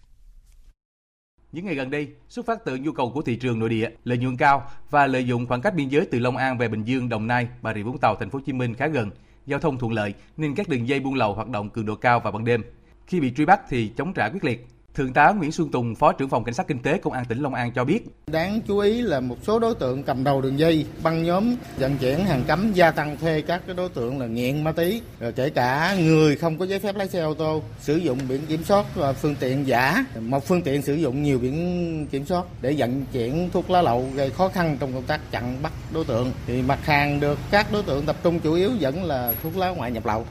[1.51, 4.17] Những ngày gần đây, xuất phát từ nhu cầu của thị trường nội địa, lợi
[4.17, 7.09] nhuận cao và lợi dụng khoảng cách biên giới từ Long An về Bình Dương,
[7.09, 9.09] Đồng Nai, Bà Rịa Vũng Tàu, Thành phố Hồ Chí Minh khá gần,
[9.45, 12.19] giao thông thuận lợi nên các đường dây buôn lậu hoạt động cường độ cao
[12.19, 12.63] vào ban đêm.
[13.07, 16.11] Khi bị truy bắt thì chống trả quyết liệt, Thượng tá Nguyễn Xuân Tùng, Phó
[16.11, 17.99] trưởng phòng Cảnh sát Kinh tế Công an tỉnh Long An cho biết.
[18.27, 21.97] Đáng chú ý là một số đối tượng cầm đầu đường dây, băng nhóm vận
[21.97, 25.31] chuyển hàng cấm gia tăng thuê các cái đối tượng là nghiện ma túy, rồi
[25.31, 28.63] kể cả người không có giấy phép lái xe ô tô, sử dụng biển kiểm
[28.63, 32.75] soát và phương tiện giả, một phương tiện sử dụng nhiều biển kiểm soát để
[32.77, 36.31] vận chuyển thuốc lá lậu gây khó khăn trong công tác chặn bắt đối tượng.
[36.47, 39.69] Thì mặt hàng được các đối tượng tập trung chủ yếu vẫn là thuốc lá
[39.69, 40.25] ngoại nhập lậu.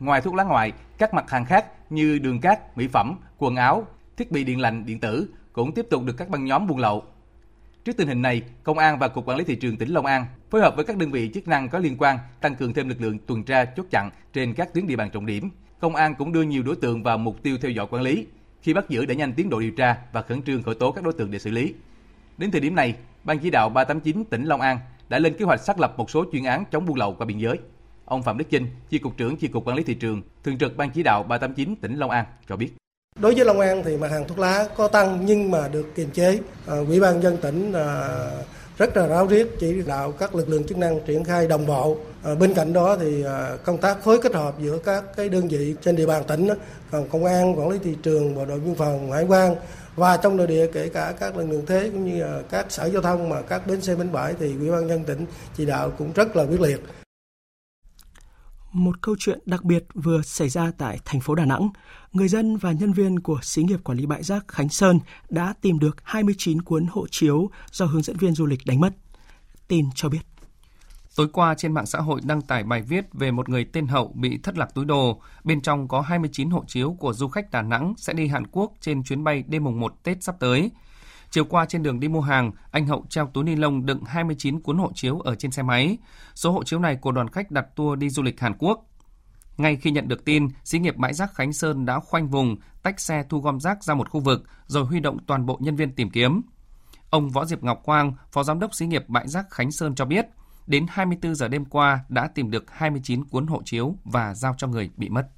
[0.00, 3.86] Ngoài thuốc lá ngoại, các mặt hàng khác như đường cát, mỹ phẩm, quần áo,
[4.16, 7.04] thiết bị điện lạnh, điện tử cũng tiếp tục được các băng nhóm buôn lậu.
[7.84, 10.26] Trước tình hình này, Công an và Cục Quản lý thị trường tỉnh Long An
[10.50, 13.00] phối hợp với các đơn vị chức năng có liên quan tăng cường thêm lực
[13.00, 15.50] lượng tuần tra chốt chặn trên các tuyến địa bàn trọng điểm.
[15.80, 18.26] Công an cũng đưa nhiều đối tượng vào mục tiêu theo dõi quản lý.
[18.62, 21.04] Khi bắt giữ để nhanh tiến độ điều tra và khẩn trương khởi tố các
[21.04, 21.74] đối tượng để xử lý.
[22.38, 25.60] Đến thời điểm này, Ban chỉ đạo 389 tỉnh Long An đã lên kế hoạch
[25.60, 27.58] xác lập một số chuyên án chống buôn lậu qua biên giới.
[28.04, 30.76] Ông Phạm Đức Chinh, Chi cục trưởng Chi cục Quản lý thị trường, thường trực
[30.76, 32.72] Ban chỉ đạo 389 tỉnh Long An cho biết.
[33.20, 36.10] Đối với Long An thì mặt hàng thuốc lá có tăng nhưng mà được kiềm
[36.10, 36.38] chế.
[36.66, 38.08] À, ủy ban dân tỉnh à,
[38.78, 41.96] rất là ráo riết chỉ đạo các lực lượng chức năng triển khai đồng bộ.
[42.24, 43.24] À, bên cạnh đó thì
[43.64, 46.48] công tác phối kết hợp giữa các cái đơn vị trên địa bàn tỉnh,
[46.90, 49.56] còn công an, quản lý thị trường, bộ đội biên phòng, hải quan
[49.96, 53.02] và trong nội địa kể cả các lực lượng thế cũng như các sở giao
[53.02, 55.26] thông mà các bến xe bến bãi thì ủy ban dân tỉnh
[55.56, 56.80] chỉ đạo cũng rất là quyết liệt.
[58.76, 61.68] Một câu chuyện đặc biệt vừa xảy ra tại thành phố Đà Nẵng.
[62.12, 65.54] Người dân và nhân viên của xí nghiệp quản lý bãi rác Khánh Sơn đã
[65.60, 68.90] tìm được 29 cuốn hộ chiếu do hướng dẫn viên du lịch đánh mất.
[69.68, 70.20] Tin cho biết.
[71.16, 74.12] Tối qua trên mạng xã hội đăng tải bài viết về một người tên Hậu
[74.14, 75.20] bị thất lạc túi đồ.
[75.44, 78.72] Bên trong có 29 hộ chiếu của du khách Đà Nẵng sẽ đi Hàn Quốc
[78.80, 80.70] trên chuyến bay đêm mùng 1 Tết sắp tới.
[81.30, 84.60] Chiều qua trên đường đi mua hàng, anh Hậu treo túi ni lông đựng 29
[84.60, 85.98] cuốn hộ chiếu ở trên xe máy.
[86.34, 88.86] Số hộ chiếu này của đoàn khách đặt tour đi du lịch Hàn Quốc.
[89.56, 93.00] Ngay khi nhận được tin, xí nghiệp bãi rác Khánh Sơn đã khoanh vùng, tách
[93.00, 95.94] xe thu gom rác ra một khu vực, rồi huy động toàn bộ nhân viên
[95.94, 96.42] tìm kiếm.
[97.10, 100.04] Ông Võ Diệp Ngọc Quang, Phó Giám đốc xí nghiệp bãi rác Khánh Sơn cho
[100.04, 100.26] biết,
[100.66, 104.66] đến 24 giờ đêm qua đã tìm được 29 cuốn hộ chiếu và giao cho
[104.66, 105.28] người bị mất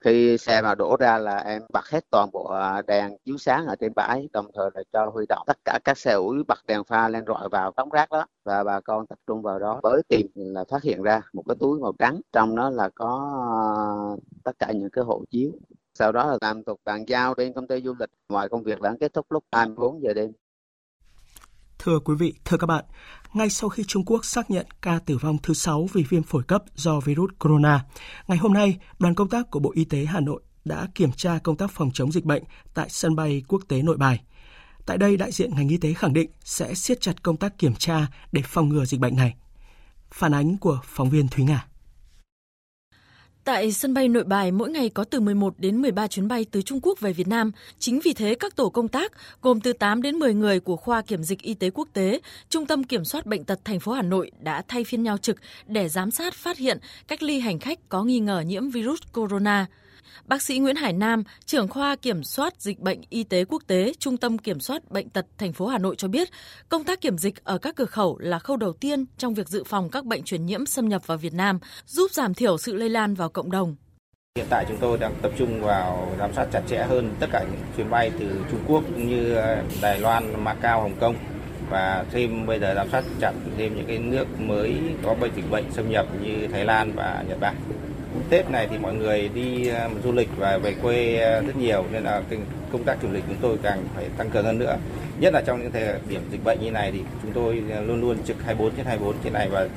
[0.00, 3.66] khi xe mà đổ ra là em bật hết toàn bộ à, đèn chiếu sáng
[3.66, 6.58] ở trên bãi, đồng thời là cho huy động tất cả các xe ủi bật
[6.66, 8.26] đèn pha lên rọi vào đống rác đó.
[8.44, 11.56] Và bà con tập trung vào đó với tìm là phát hiện ra một cái
[11.60, 15.50] túi màu trắng, trong đó là có à, tất cả những cái hộ chiếu.
[15.94, 18.10] Sau đó là làm tục bàn giao bên công ty du lịch.
[18.28, 20.32] Mọi công việc đã kết thúc lúc 24 giờ đêm.
[21.82, 22.84] Thưa quý vị, thưa các bạn,
[23.32, 26.42] ngay sau khi Trung Quốc xác nhận ca tử vong thứ 6 vì viêm phổi
[26.42, 27.84] cấp do virus corona,
[28.28, 31.38] ngày hôm nay, đoàn công tác của Bộ Y tế Hà Nội đã kiểm tra
[31.38, 32.42] công tác phòng chống dịch bệnh
[32.74, 34.20] tại sân bay quốc tế Nội Bài.
[34.86, 37.74] Tại đây, đại diện ngành y tế khẳng định sẽ siết chặt công tác kiểm
[37.74, 39.34] tra để phòng ngừa dịch bệnh này.
[40.10, 41.69] Phản ánh của phóng viên Thúy Nga.
[43.44, 46.62] Tại sân bay Nội Bài, mỗi ngày có từ 11 đến 13 chuyến bay từ
[46.62, 47.52] Trung Quốc về Việt Nam.
[47.78, 51.02] Chính vì thế, các tổ công tác gồm từ 8 đến 10 người của khoa
[51.02, 54.02] kiểm dịch y tế quốc tế, Trung tâm Kiểm soát bệnh tật thành phố Hà
[54.02, 57.88] Nội đã thay phiên nhau trực để giám sát phát hiện cách ly hành khách
[57.88, 59.66] có nghi ngờ nhiễm virus corona.
[60.24, 63.92] Bác sĩ Nguyễn Hải Nam, trưởng khoa kiểm soát dịch bệnh y tế quốc tế,
[63.98, 66.28] Trung tâm Kiểm soát bệnh tật thành phố Hà Nội cho biết,
[66.68, 69.64] công tác kiểm dịch ở các cửa khẩu là khâu đầu tiên trong việc dự
[69.64, 72.88] phòng các bệnh truyền nhiễm xâm nhập vào Việt Nam, giúp giảm thiểu sự lây
[72.88, 73.76] lan vào cộng đồng.
[74.36, 77.44] Hiện tại chúng tôi đang tập trung vào giám sát chặt chẽ hơn tất cả
[77.50, 81.16] những chuyến bay từ Trung Quốc cũng như ờ, Đài Loan, Macau, Hồng Kông
[81.70, 85.50] và thêm bây giờ giám sát chặt thêm những cái nước mới có bệnh dịch
[85.50, 87.56] bệnh xâm nhập như Thái Lan và Nhật Bản.
[88.30, 91.84] Tết này thì mọi người đi ờ, du lịch và về quê ờ, rất nhiều
[91.92, 92.22] nên là
[92.72, 94.76] công tác kiểm dịch chúng tôi càng phải tăng cường hơn nữa.
[95.20, 98.00] Nhất là trong những thời điểm dịch bệnh như này thì chúng tôi ờ, luôn
[98.00, 99.68] luôn trực 24 trên 24 trên này và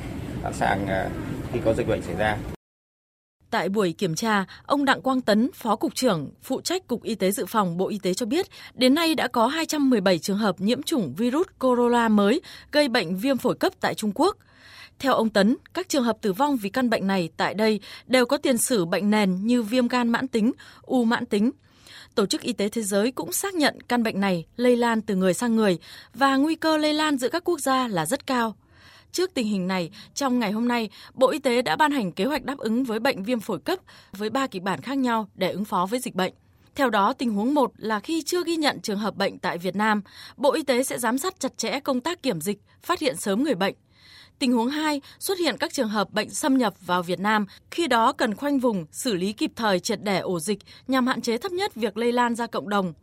[0.44, 0.88] sẵn sàng
[1.54, 2.38] khi có dịch bệnh xảy ra.
[3.54, 7.16] Tại buổi kiểm tra, ông Đặng Quang Tấn, Phó Cục trưởng, phụ trách Cục Y
[7.16, 10.62] tế Dự phòng Bộ Y tế cho biết, đến nay đã có 217 trường hợp
[10.62, 12.42] nhiễm chủng virus corona mới
[12.72, 14.38] gây bệnh viêm phổi cấp tại Trung Quốc.
[15.04, 18.26] Theo ông Tấn, các trường hợp tử vong vì căn bệnh này tại đây đều
[18.26, 21.52] có tiền sử bệnh nền như viêm gan mãn tính, u mãn tính.
[22.16, 25.16] Tổ chức Y tế Thế giới cũng xác nhận căn bệnh này lây lan từ
[25.16, 25.78] người sang người
[26.14, 28.56] và nguy cơ lây lan giữa các quốc gia là rất cao.
[29.12, 32.26] Trước tình hình này, trong ngày hôm nay, Bộ Y tế đã ban hành kế
[32.26, 33.80] hoạch đáp ứng với bệnh viêm phổi cấp
[34.12, 36.34] với ba kịch bản khác nhau để ứng phó với dịch bệnh.
[36.76, 39.76] Theo đó, tình huống 1 là khi chưa ghi nhận trường hợp bệnh tại Việt
[39.76, 40.02] Nam,
[40.38, 43.44] Bộ Y tế sẽ giám sát chặt chẽ công tác kiểm dịch, phát hiện sớm
[43.44, 43.76] người bệnh.
[44.40, 47.88] Tình huống 2, xuất hiện các trường hợp bệnh xâm nhập vào Việt Nam, khi
[47.88, 51.38] đó cần khoanh vùng, xử lý kịp thời triệt để ổ dịch nhằm hạn chế
[51.38, 52.94] thấp nhất việc lây lan ra cộng đồng.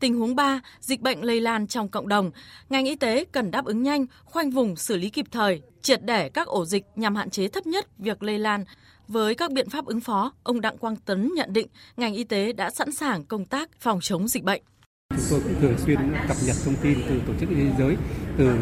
[0.00, 2.30] Tình huống 3, dịch bệnh lây lan trong cộng đồng,
[2.68, 6.28] ngành y tế cần đáp ứng nhanh, khoanh vùng xử lý kịp thời, triệt để
[6.28, 8.64] các ổ dịch nhằm hạn chế thấp nhất việc lây lan.
[9.08, 12.52] Với các biện pháp ứng phó, ông Đặng Quang Tấn nhận định ngành y tế
[12.52, 14.62] đã sẵn sàng công tác phòng chống dịch bệnh.
[15.10, 17.74] Chúng tôi cũng thường xuyên cập nhật thông tin từ Tổ chức Y tế Thế
[17.78, 17.96] giới,
[18.38, 18.54] từ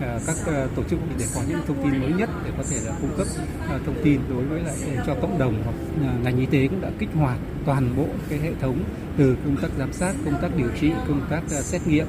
[0.00, 2.76] À, các à, tổ chức để có những thông tin mới nhất để có thể
[2.86, 3.26] là cung cấp
[3.68, 5.74] à, thông tin đối với lại cho cộng đồng hoặc
[6.22, 8.78] ngành y tế cũng đã kích hoạt toàn bộ cái hệ thống
[9.16, 12.06] từ công tác giám sát, công tác điều trị, công tác xét nghiệm,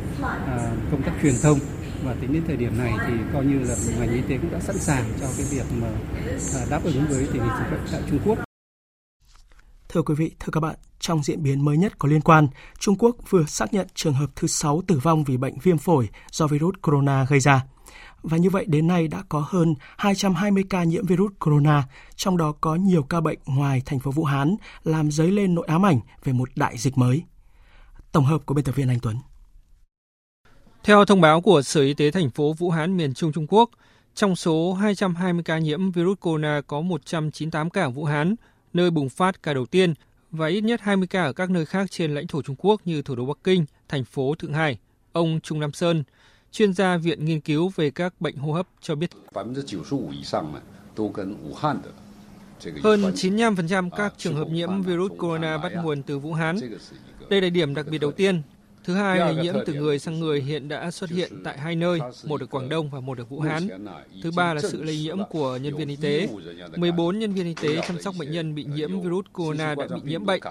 [0.92, 1.60] công tác truyền thông
[2.06, 4.60] và tính đến thời điểm này thì coi như là ngành y tế cũng đã
[4.60, 5.88] sẵn sàng cho cái việc mà
[6.70, 8.47] đáp ứng với tình hình dịch bệnh tại Trung Quốc.
[9.90, 12.48] Thưa quý vị, thưa các bạn, trong diễn biến mới nhất có liên quan,
[12.80, 16.10] Trung Quốc vừa xác nhận trường hợp thứ 6 tử vong vì bệnh viêm phổi
[16.32, 17.64] do virus corona gây ra.
[18.24, 21.84] Và như vậy đến nay đã có hơn 220 ca nhiễm virus corona,
[22.16, 25.66] trong đó có nhiều ca bệnh ngoài thành phố Vũ Hán, làm dấy lên nỗi
[25.68, 27.24] ám ảnh về một đại dịch mới.
[28.12, 29.18] Tổng hợp của biên tập viên Anh Tuấn.
[30.84, 33.70] Theo thông báo của Sở Y tế thành phố Vũ Hán miền Trung Trung Quốc,
[34.16, 38.36] trong số 220 ca nhiễm virus corona có 198 ca ở Vũ Hán,
[38.74, 39.94] nơi bùng phát ca đầu tiên,
[40.32, 43.02] và ít nhất 20 ca ở các nơi khác trên lãnh thổ Trung Quốc như
[43.02, 44.78] thủ đô Bắc Kinh, thành phố Thượng Hải.
[45.12, 46.04] Ông Trung Nam Sơn,
[46.52, 49.10] chuyên gia Viện Nghiên cứu về các bệnh hô hấp cho biết.
[52.84, 56.58] Hơn 95% các trường hợp nhiễm virus corona bắt nguồn từ Vũ Hán.
[57.30, 58.42] Đây là điểm đặc biệt đầu tiên.
[58.88, 62.00] Thứ hai, lây nhiễm từ người sang người hiện đã xuất hiện tại hai nơi,
[62.26, 63.68] một ở Quảng Đông và một ở Vũ Hán.
[64.24, 66.28] Thứ ba là sự lây nhiễm của nhân viên y tế.
[66.76, 70.02] 14 nhân viên y tế chăm sóc bệnh nhân bị nhiễm virus corona đã bị
[70.04, 70.42] nhiễm bệnh.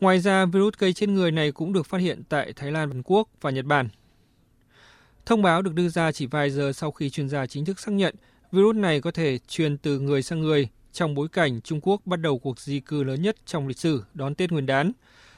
[0.00, 3.02] Ngoài ra, virus gây chết người này cũng được phát hiện tại Thái Lan, Hàn
[3.04, 3.88] Quốc và Nhật Bản.
[5.26, 7.92] Thông báo được đưa ra chỉ vài giờ sau khi chuyên gia chính thức xác
[7.92, 8.14] nhận
[8.52, 12.16] virus này có thể truyền từ người sang người trong bối cảnh Trung Quốc bắt
[12.16, 14.92] đầu cuộc di cư lớn nhất trong lịch sử đón Tết Nguyên đán.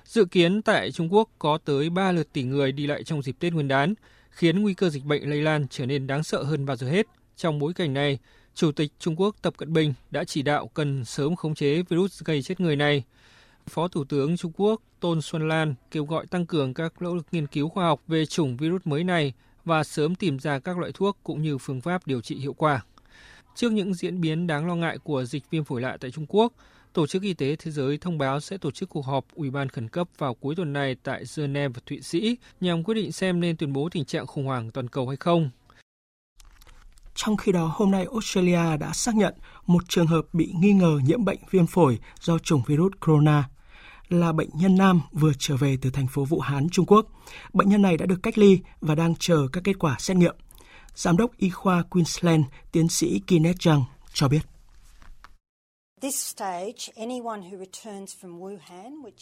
[0.05, 3.37] Dự kiến tại Trung Quốc có tới 3 lượt tỷ người đi lại trong dịp
[3.39, 3.95] Tết Nguyên đán,
[4.31, 7.07] khiến nguy cơ dịch bệnh lây lan trở nên đáng sợ hơn bao giờ hết.
[7.37, 8.19] Trong bối cảnh này,
[8.55, 12.23] Chủ tịch Trung Quốc Tập Cận Bình đã chỉ đạo cần sớm khống chế virus
[12.25, 13.05] gây chết người này–
[13.69, 17.27] Phó Thủ tướng Trung Quốc Tôn Xuân Lan kêu gọi tăng cường các nỗ lực
[17.33, 19.33] nghiên cứu khoa học về chủng virus mới này
[19.65, 22.83] và sớm tìm ra các loại thuốc cũng như phương pháp điều trị hiệu quả.
[23.59, 26.53] Trước những diễn biến đáng lo ngại của dịch viêm phổi lạ tại Trung Quốc,
[26.93, 29.69] Tổ chức Y tế Thế giới thông báo sẽ tổ chức cuộc họp Ủy ban
[29.69, 33.57] khẩn cấp vào cuối tuần này tại Geneva, Thụy Sĩ nhằm quyết định xem nên
[33.57, 35.51] tuyên bố tình trạng khủng hoảng toàn cầu hay không.
[37.15, 39.35] Trong khi đó, hôm nay Australia đã xác nhận
[39.67, 43.45] một trường hợp bị nghi ngờ nhiễm bệnh viêm phổi do chủng virus corona
[44.09, 47.07] là bệnh nhân nam vừa trở về từ thành phố Vũ Hán, Trung Quốc.
[47.53, 50.35] Bệnh nhân này đã được cách ly và đang chờ các kết quả xét nghiệm.
[50.99, 53.83] Giám đốc y khoa Queensland, tiến sĩ Kenneth Zhang
[54.13, 54.41] cho biết.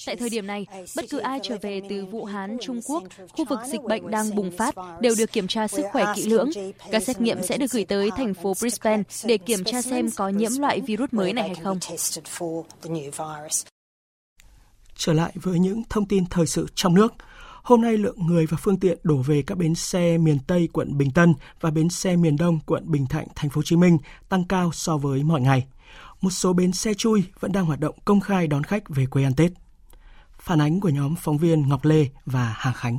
[0.07, 3.45] Tại thời điểm này, bất cứ ai trở về từ Vũ Hán, Trung Quốc, khu
[3.45, 6.51] vực dịch bệnh đang bùng phát, đều được kiểm tra sức khỏe kỹ lưỡng.
[6.91, 10.29] Các xét nghiệm sẽ được gửi tới thành phố Brisbane để kiểm tra xem có
[10.29, 11.79] nhiễm loại virus mới này hay không.
[14.97, 17.15] Trở lại với những thông tin thời sự trong nước.
[17.67, 20.99] Hôm nay lượng người và phương tiện đổ về các bến xe miền Tây quận
[20.99, 23.99] Bình Tân và bến xe miền Đông quận Bình Thạnh, thành phố Hồ Chí Minh
[24.29, 25.67] tăng cao so với mọi ngày.
[26.21, 29.25] Một số bến xe chui vẫn đang hoạt động công khai đón khách về quê
[29.25, 29.53] ăn Tết.
[30.39, 32.99] Phản ánh của nhóm phóng viên Ngọc Lê và Hà Khánh.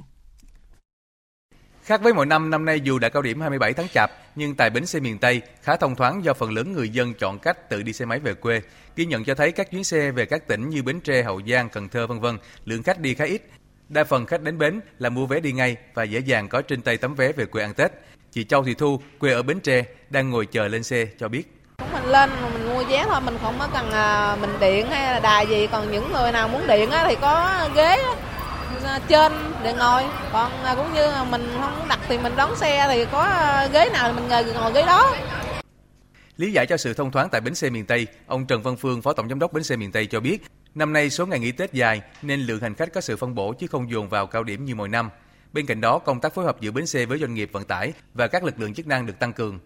[1.84, 4.70] Khác với mọi năm, năm nay dù đã cao điểm 27 tháng Chạp, nhưng tại
[4.70, 7.84] bến xe miền Tây khá thông thoáng do phần lớn người dân chọn cách tự
[7.84, 8.62] đi xe máy về quê.
[8.96, 11.70] Ghi nhận cho thấy các chuyến xe về các tỉnh như Bến Tre, Hậu Giang,
[11.70, 13.42] Cần Thơ vân vân, lượng khách đi khá ít.
[13.90, 16.82] Đa phần khách đến bến là mua vé đi ngay và dễ dàng có trên
[16.82, 17.92] tay tấm vé về quê ăn Tết.
[18.32, 21.54] Chị Châu Thị Thu, quê ở Bến Tre, đang ngồi chờ lên xe cho biết.
[21.94, 25.20] Mình lên mình mua vé thôi, mình không có cần à, mình điện hay là
[25.20, 25.68] đài gì.
[25.72, 27.98] Còn những người nào muốn điện thì có ghế
[29.08, 29.32] trên
[29.64, 33.22] để ngồi còn à, cũng như mình không đặt thì mình đón xe thì có
[33.22, 35.16] à, ghế nào mình ngồi, ngồi ghế đó
[36.38, 39.02] Lý giải cho sự thông thoáng tại bến xe miền Tây, ông Trần Văn Phương,
[39.02, 40.42] Phó Tổng Giám đốc bến xe miền Tây cho biết,
[40.78, 43.54] năm nay số ngày nghỉ Tết dài nên lượng hành khách có sự phân bổ
[43.54, 45.10] chứ không dồn vào cao điểm như mọi năm.
[45.54, 47.94] Bên cạnh đó, công tác phối hợp giữa bến xe với doanh nghiệp vận tải
[48.14, 49.60] và các lực lượng chức năng được tăng cường.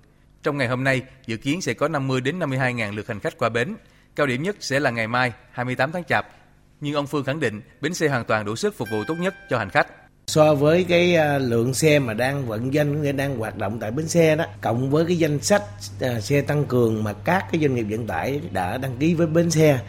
[0.43, 3.37] Trong ngày hôm nay, dự kiến sẽ có 50 đến 52 ngàn lượt hành khách
[3.37, 3.75] qua bến.
[4.15, 6.27] Cao điểm nhất sẽ là ngày mai, 28 tháng Chạp,
[6.81, 9.35] nhưng ông Phương khẳng định bến xe hoàn toàn đủ sức phục vụ tốt nhất
[9.49, 9.87] cho hành khách.
[10.27, 14.07] So với cái à, lượng xe mà đang vận doanh đang hoạt động tại bến
[14.07, 15.63] xe đó, cộng với cái danh sách
[16.01, 19.27] à, xe tăng cường mà các cái doanh nghiệp vận tải đã đăng ký với
[19.27, 19.79] bến xe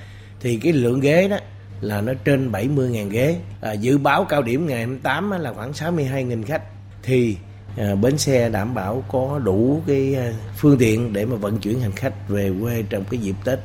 [0.42, 1.36] thì cái lượng ghế đó
[1.80, 3.40] là nó trên 70.000 ghế.
[3.60, 6.62] À, dự báo cao điểm ngày 28 là khoảng 62.000 khách
[7.02, 7.36] thì
[7.76, 11.80] à, bến xe đảm bảo có đủ cái à, phương tiện để mà vận chuyển
[11.80, 13.58] hành khách về quê trong cái dịp Tết.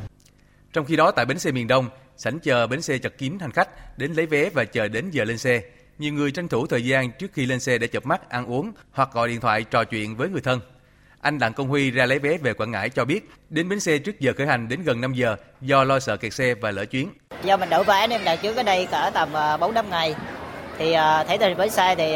[0.73, 3.51] Trong khi đó tại bến xe miền Đông, sảnh chờ bến xe chật kín hành
[3.51, 5.61] khách đến lấy vé và chờ đến giờ lên xe.
[5.99, 8.71] Nhiều người tranh thủ thời gian trước khi lên xe để chập mắt, ăn uống
[8.91, 10.59] hoặc gọi điện thoại trò chuyện với người thân.
[11.27, 13.97] Anh Đặng Công Huy ra lấy vé về Quảng Ngãi cho biết, đến bến xe
[13.97, 16.85] trước giờ khởi hành đến gần 5 giờ do lo sợ kẹt xe và lỡ
[16.85, 17.09] chuyến.
[17.43, 20.15] Do mình đổi vé nên đặt trước ở đây cả tầm 4 à, năm ngày.
[20.77, 22.15] Thì à, thấy từ bến xe thì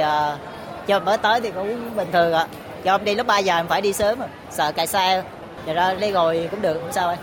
[0.87, 2.47] cho mới tới thì cũng bình thường ạ.
[2.83, 4.19] Do đi lúc 3 giờ mình phải đi sớm,
[4.51, 5.23] sợ kẹt xe.
[5.65, 7.17] Rồi ra đi rồi cũng được, không sao ấy.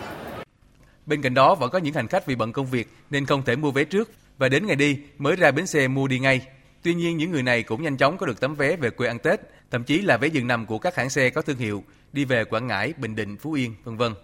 [1.07, 3.57] Bên cạnh đó vẫn có những hành khách vì bận công việc nên không thể
[3.57, 6.41] mua vé trước và đến ngày đi mới ra bến xe mua đi ngay.
[6.83, 9.19] Tuy nhiên những người này cũng nhanh chóng có được tấm vé về quê ăn
[9.19, 12.25] Tết, thậm chí là vé dừng nằm của các hãng xe có thương hiệu đi
[12.25, 14.15] về Quảng Ngãi, Bình Định, Phú Yên, vân vân.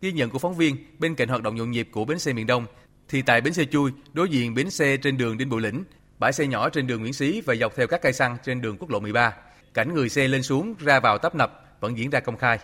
[0.00, 2.46] Ghi nhận của phóng viên, bên cạnh hoạt động nhộn nhịp của bến xe miền
[2.46, 2.66] Đông,
[3.08, 5.84] thì tại bến xe chui, đối diện bến xe trên đường Đinh Bộ Lĩnh,
[6.18, 8.76] bãi xe nhỏ trên đường Nguyễn Xí và dọc theo các cây xăng trên đường
[8.78, 9.32] quốc lộ 13,
[9.74, 12.58] cảnh người xe lên xuống ra vào tấp nập vẫn diễn ra công khai.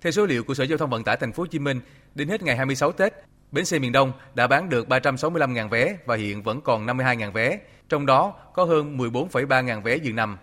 [0.00, 1.80] Theo số liệu của Sở Giao thông Vận tải Thành phố Hồ Chí Minh,
[2.14, 3.12] đến hết ngày 26 Tết,
[3.52, 7.58] bến xe miền Đông đã bán được 365.000 vé và hiện vẫn còn 52.000 vé,
[7.88, 10.38] trong đó có hơn 14,3 ngàn vé giường nằm.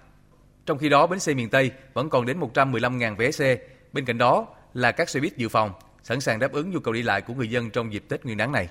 [0.66, 3.58] Trong khi đó, bến xe miền Tây vẫn còn đến 115 ngàn vé xe.
[3.94, 5.72] Bên cạnh đó là các xe buýt dự phòng,
[6.04, 8.38] sẵn sàng đáp ứng nhu cầu đi lại của người dân trong dịp Tết Nguyên
[8.38, 8.70] đán này.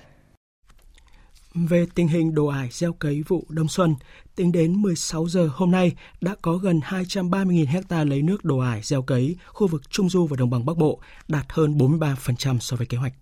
[1.55, 3.95] Về tình hình đồ ải gieo cấy vụ đông xuân,
[4.35, 8.81] tính đến 16 giờ hôm nay đã có gần 230.000 hecta lấy nước đồ ải
[8.83, 12.77] gieo cấy khu vực Trung Du và Đồng bằng Bắc Bộ, đạt hơn 43% so
[12.77, 13.13] với kế hoạch.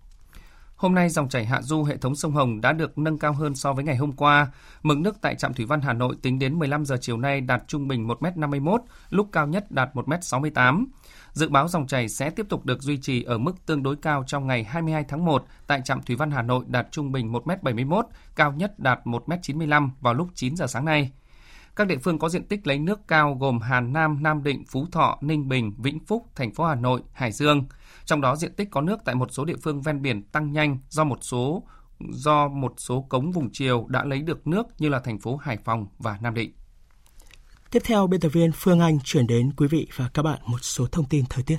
[0.82, 3.54] Hôm nay dòng chảy hạ du hệ thống sông Hồng đã được nâng cao hơn
[3.54, 4.52] so với ngày hôm qua.
[4.82, 7.62] Mực nước tại trạm thủy văn Hà Nội tính đến 15 giờ chiều nay đạt
[7.68, 8.78] trung bình 1m51,
[9.10, 10.86] lúc cao nhất đạt 1m68.
[11.32, 14.24] Dự báo dòng chảy sẽ tiếp tục được duy trì ở mức tương đối cao
[14.26, 18.02] trong ngày 22 tháng 1 tại trạm thủy văn Hà Nội đạt trung bình 1m71,
[18.36, 21.10] cao nhất đạt 1m95 vào lúc 9 giờ sáng nay.
[21.76, 24.86] Các địa phương có diện tích lấy nước cao gồm Hà Nam, Nam Định, Phú
[24.92, 27.64] Thọ, Ninh Bình, Vĩnh Phúc, thành phố Hà Nội, Hải Dương.
[28.12, 30.78] Trong đó diện tích có nước tại một số địa phương ven biển tăng nhanh
[30.88, 31.62] do một số
[32.10, 35.58] do một số cống vùng chiều đã lấy được nước như là thành phố Hải
[35.64, 36.52] Phòng và Nam Định.
[37.70, 40.58] Tiếp theo, biên tập viên Phương Anh chuyển đến quý vị và các bạn một
[40.60, 41.58] số thông tin thời tiết.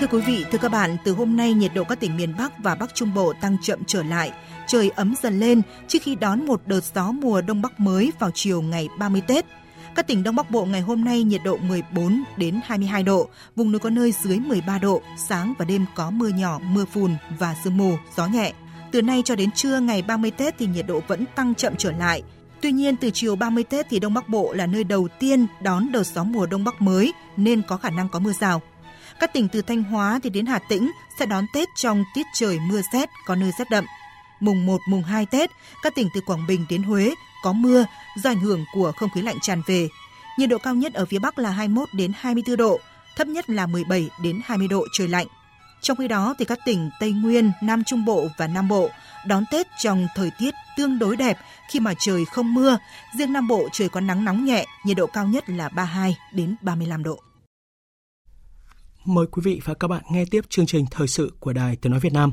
[0.00, 2.52] Thưa quý vị, thưa các bạn, từ hôm nay nhiệt độ các tỉnh miền Bắc
[2.62, 4.32] và Bắc Trung Bộ tăng chậm trở lại,
[4.66, 8.30] trời ấm dần lên trước khi đón một đợt gió mùa Đông Bắc mới vào
[8.34, 9.44] chiều ngày 30 Tết.
[9.94, 13.72] Các tỉnh Đông Bắc Bộ ngày hôm nay nhiệt độ 14 đến 22 độ, vùng
[13.72, 17.56] núi có nơi dưới 13 độ, sáng và đêm có mưa nhỏ, mưa phùn và
[17.64, 18.52] sương mù, gió nhẹ.
[18.92, 21.92] Từ nay cho đến trưa ngày 30 Tết thì nhiệt độ vẫn tăng chậm trở
[21.92, 22.22] lại.
[22.60, 25.92] Tuy nhiên từ chiều 30 Tết thì Đông Bắc Bộ là nơi đầu tiên đón
[25.92, 28.62] đợt gió mùa Đông Bắc mới nên có khả năng có mưa rào.
[29.20, 32.58] Các tỉnh từ Thanh Hóa thì đến Hà Tĩnh sẽ đón Tết trong tiết trời
[32.68, 33.84] mưa rét, có nơi rét đậm.
[34.40, 35.50] Mùng 1, mùng 2 Tết,
[35.82, 37.86] các tỉnh từ Quảng Bình đến Huế có mưa
[38.22, 39.88] do ảnh hưởng của không khí lạnh tràn về.
[40.38, 42.80] Nhiệt độ cao nhất ở phía Bắc là 21 đến 24 độ,
[43.16, 45.26] thấp nhất là 17 đến 20 độ trời lạnh.
[45.80, 48.90] Trong khi đó thì các tỉnh Tây Nguyên, Nam Trung Bộ và Nam Bộ
[49.26, 51.38] đón Tết trong thời tiết tương đối đẹp
[51.70, 52.78] khi mà trời không mưa,
[53.18, 56.56] riêng Nam Bộ trời có nắng nóng nhẹ, nhiệt độ cao nhất là 32 đến
[56.62, 57.20] 35 độ.
[59.04, 61.90] Mời quý vị và các bạn nghe tiếp chương trình thời sự của Đài Tiếng
[61.90, 62.32] nói Việt Nam.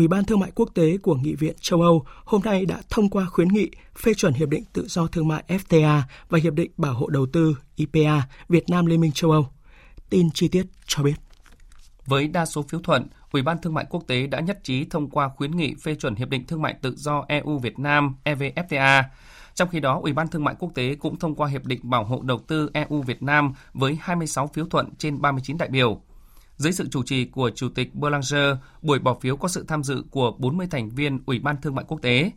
[0.00, 3.10] Ủy ban Thương mại Quốc tế của Nghị viện châu Âu hôm nay đã thông
[3.10, 6.70] qua khuyến nghị phê chuẩn Hiệp định Tự do Thương mại FTA và Hiệp định
[6.76, 9.46] Bảo hộ Đầu tư IPA Việt Nam Liên minh châu Âu.
[10.10, 11.14] Tin chi tiết cho biết.
[12.06, 15.10] Với đa số phiếu thuận, Ủy ban Thương mại Quốc tế đã nhất trí thông
[15.10, 19.02] qua khuyến nghị phê chuẩn Hiệp định Thương mại Tự do EU-Việt Nam EVFTA.
[19.54, 22.04] Trong khi đó, Ủy ban Thương mại Quốc tế cũng thông qua Hiệp định Bảo
[22.04, 26.00] hộ Đầu tư EU Việt Nam với 26 phiếu thuận trên 39 đại biểu.
[26.60, 30.04] Dưới sự chủ trì của Chủ tịch Boulanger, buổi bỏ phiếu có sự tham dự
[30.10, 32.30] của 40 thành viên Ủy ban Thương mại Quốc tế.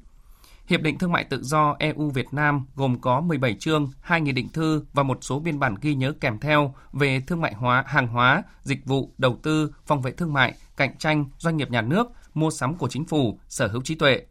[0.67, 4.31] Hiệp định Thương mại Tự do EU Việt Nam gồm có 17 chương, 2 nghị
[4.31, 7.83] định thư và một số biên bản ghi nhớ kèm theo về thương mại hóa,
[7.87, 11.81] hàng hóa, dịch vụ, đầu tư, phòng vệ thương mại, cạnh tranh, doanh nghiệp nhà
[11.81, 14.21] nước, mua sắm của chính phủ, sở hữu trí tuệ.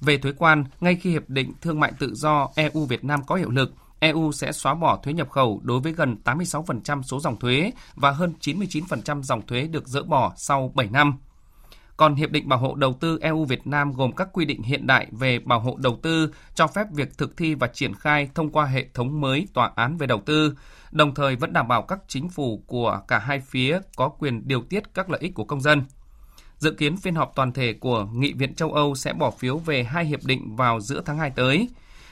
[0.00, 3.34] Về thuế quan, ngay khi Hiệp định Thương mại Tự do EU Việt Nam có
[3.34, 7.38] hiệu lực, EU sẽ xóa bỏ thuế nhập khẩu đối với gần 86% số dòng
[7.38, 11.18] thuế và hơn 99% dòng thuế được dỡ bỏ sau 7 năm.
[11.96, 14.86] Còn Hiệp định Bảo hộ Đầu tư EU Việt Nam gồm các quy định hiện
[14.86, 18.50] đại về bảo hộ đầu tư, cho phép việc thực thi và triển khai thông
[18.50, 20.54] qua hệ thống mới tòa án về đầu tư,
[20.90, 24.62] đồng thời vẫn đảm bảo các chính phủ của cả hai phía có quyền điều
[24.62, 25.82] tiết các lợi ích của công dân.
[26.58, 29.84] Dự kiến phiên họp toàn thể của Nghị viện châu Âu sẽ bỏ phiếu về
[29.84, 31.68] hai hiệp định vào giữa tháng 2 tới.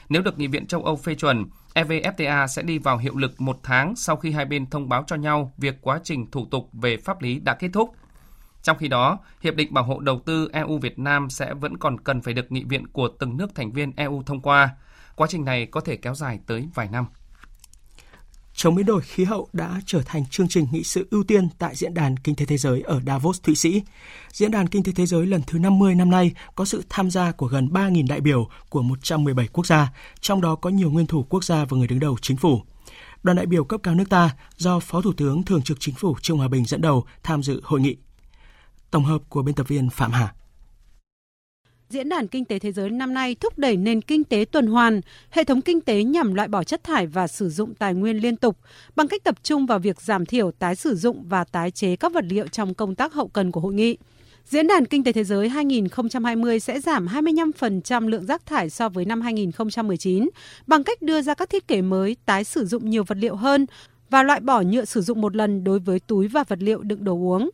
[0.09, 3.59] Nếu được Nghị viện châu Âu phê chuẩn, EVFTA sẽ đi vào hiệu lực một
[3.63, 6.97] tháng sau khi hai bên thông báo cho nhau việc quá trình thủ tục về
[6.97, 7.95] pháp lý đã kết thúc.
[8.61, 11.99] Trong khi đó, Hiệp định Bảo hộ Đầu tư EU Việt Nam sẽ vẫn còn
[11.99, 14.69] cần phải được nghị viện của từng nước thành viên EU thông qua.
[15.15, 17.05] Quá trình này có thể kéo dài tới vài năm.
[18.55, 21.75] Chống biến đổi khí hậu đã trở thành chương trình nghị sự ưu tiên tại
[21.75, 23.81] Diễn đàn Kinh tế Thế giới ở Davos, Thụy Sĩ.
[24.31, 27.31] Diễn đàn Kinh tế Thế giới lần thứ 50 năm nay có sự tham gia
[27.31, 31.23] của gần 3.000 đại biểu của 117 quốc gia, trong đó có nhiều nguyên thủ
[31.29, 32.61] quốc gia và người đứng đầu chính phủ.
[33.23, 36.15] Đoàn đại biểu cấp cao nước ta do Phó Thủ tướng Thường trực Chính phủ
[36.21, 37.95] Trương Hòa Bình dẫn đầu tham dự hội nghị.
[38.91, 40.33] Tổng hợp của biên tập viên Phạm Hà.
[41.89, 45.01] Diễn đàn Kinh tế Thế giới năm nay thúc đẩy nền kinh tế tuần hoàn,
[45.29, 48.35] hệ thống kinh tế nhằm loại bỏ chất thải và sử dụng tài nguyên liên
[48.35, 48.57] tục
[48.95, 52.13] bằng cách tập trung vào việc giảm thiểu tái sử dụng và tái chế các
[52.13, 53.97] vật liệu trong công tác hậu cần của hội nghị.
[54.45, 59.05] Diễn đàn Kinh tế Thế giới 2020 sẽ giảm 25% lượng rác thải so với
[59.05, 60.29] năm 2019
[60.67, 63.65] bằng cách đưa ra các thiết kế mới tái sử dụng nhiều vật liệu hơn
[64.09, 67.03] và loại bỏ nhựa sử dụng một lần đối với túi và vật liệu đựng
[67.03, 67.49] đồ uống.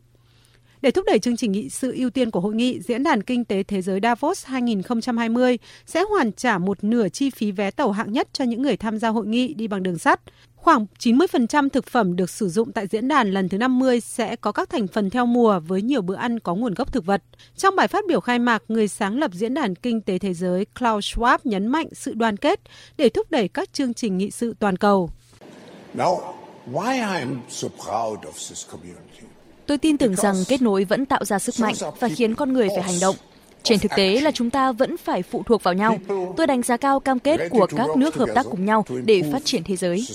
[0.81, 3.45] Để thúc đẩy chương trình nghị sự ưu tiên của hội nghị, Diễn đàn Kinh
[3.45, 8.11] tế Thế giới Davos 2020 sẽ hoàn trả một nửa chi phí vé tàu hạng
[8.11, 10.21] nhất cho những người tham gia hội nghị đi bằng đường sắt.
[10.55, 14.51] Khoảng 90% thực phẩm được sử dụng tại diễn đàn lần thứ 50 sẽ có
[14.51, 17.23] các thành phần theo mùa với nhiều bữa ăn có nguồn gốc thực vật.
[17.57, 20.65] Trong bài phát biểu khai mạc, người sáng lập Diễn đàn Kinh tế Thế giới
[20.79, 22.59] Klaus Schwab nhấn mạnh sự đoàn kết
[22.97, 25.09] để thúc đẩy các chương trình nghị sự toàn cầu.
[25.95, 26.19] Now,
[26.71, 29.10] why I'm so proud of this community?
[29.71, 32.67] Tôi tin tưởng rằng kết nối vẫn tạo ra sức mạnh và khiến con người
[32.75, 33.15] phải hành động.
[33.63, 35.97] Trên thực tế là chúng ta vẫn phải phụ thuộc vào nhau.
[36.37, 39.45] Tôi đánh giá cao cam kết của các nước hợp tác cùng nhau để phát
[39.45, 40.05] triển thế giới.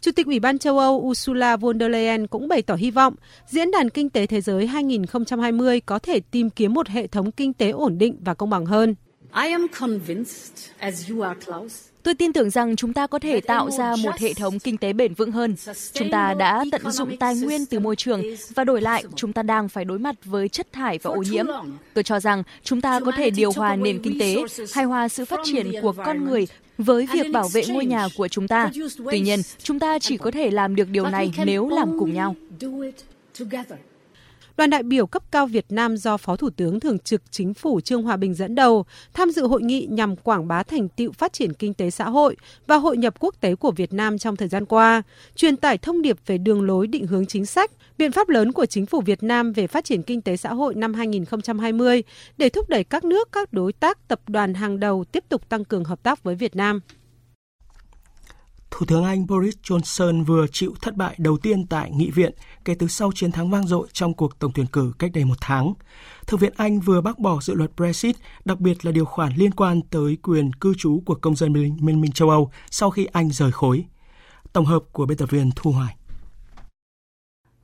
[0.00, 3.14] Chủ tịch Ủy ban châu Âu Ursula von der Leyen cũng bày tỏ hy vọng
[3.48, 7.52] Diễn đàn Kinh tế Thế giới 2020 có thể tìm kiếm một hệ thống kinh
[7.52, 8.94] tế ổn định và công bằng hơn.
[9.44, 13.40] I am convinced, as you are Klaus, Tôi tin tưởng rằng chúng ta có thể
[13.40, 15.54] tạo ra một hệ thống kinh tế bền vững hơn.
[15.92, 18.22] Chúng ta đã tận dụng tài nguyên từ môi trường
[18.54, 21.46] và đổi lại chúng ta đang phải đối mặt với chất thải và ô nhiễm.
[21.94, 24.36] Tôi cho rằng chúng ta có thể điều hòa nền kinh tế,
[24.72, 26.46] hài hòa sự phát triển của con người
[26.78, 28.70] với việc bảo vệ ngôi nhà của chúng ta.
[29.10, 32.36] Tuy nhiên, chúng ta chỉ có thể làm được điều này nếu làm cùng nhau.
[34.60, 37.80] Đoàn đại biểu cấp cao Việt Nam do Phó Thủ tướng Thường trực Chính phủ
[37.80, 38.84] Trương Hòa Bình dẫn đầu
[39.14, 42.36] tham dự hội nghị nhằm quảng bá thành tựu phát triển kinh tế xã hội
[42.66, 45.02] và hội nhập quốc tế của Việt Nam trong thời gian qua,
[45.36, 48.66] truyền tải thông điệp về đường lối định hướng chính sách, biện pháp lớn của
[48.66, 52.02] chính phủ Việt Nam về phát triển kinh tế xã hội năm 2020
[52.38, 55.64] để thúc đẩy các nước, các đối tác, tập đoàn hàng đầu tiếp tục tăng
[55.64, 56.80] cường hợp tác với Việt Nam.
[58.70, 62.32] Thủ tướng Anh Boris Johnson vừa chịu thất bại đầu tiên tại nghị viện
[62.64, 65.38] kể từ sau chiến thắng vang dội trong cuộc tổng tuyển cử cách đây một
[65.40, 65.74] tháng.
[66.26, 69.50] Thượng viện Anh vừa bác bỏ dự luật Brexit, đặc biệt là điều khoản liên
[69.50, 73.30] quan tới quyền cư trú của công dân Liên minh châu Âu sau khi Anh
[73.30, 73.84] rời khối.
[74.52, 75.96] Tổng hợp của biên tập viên Thu Hoài.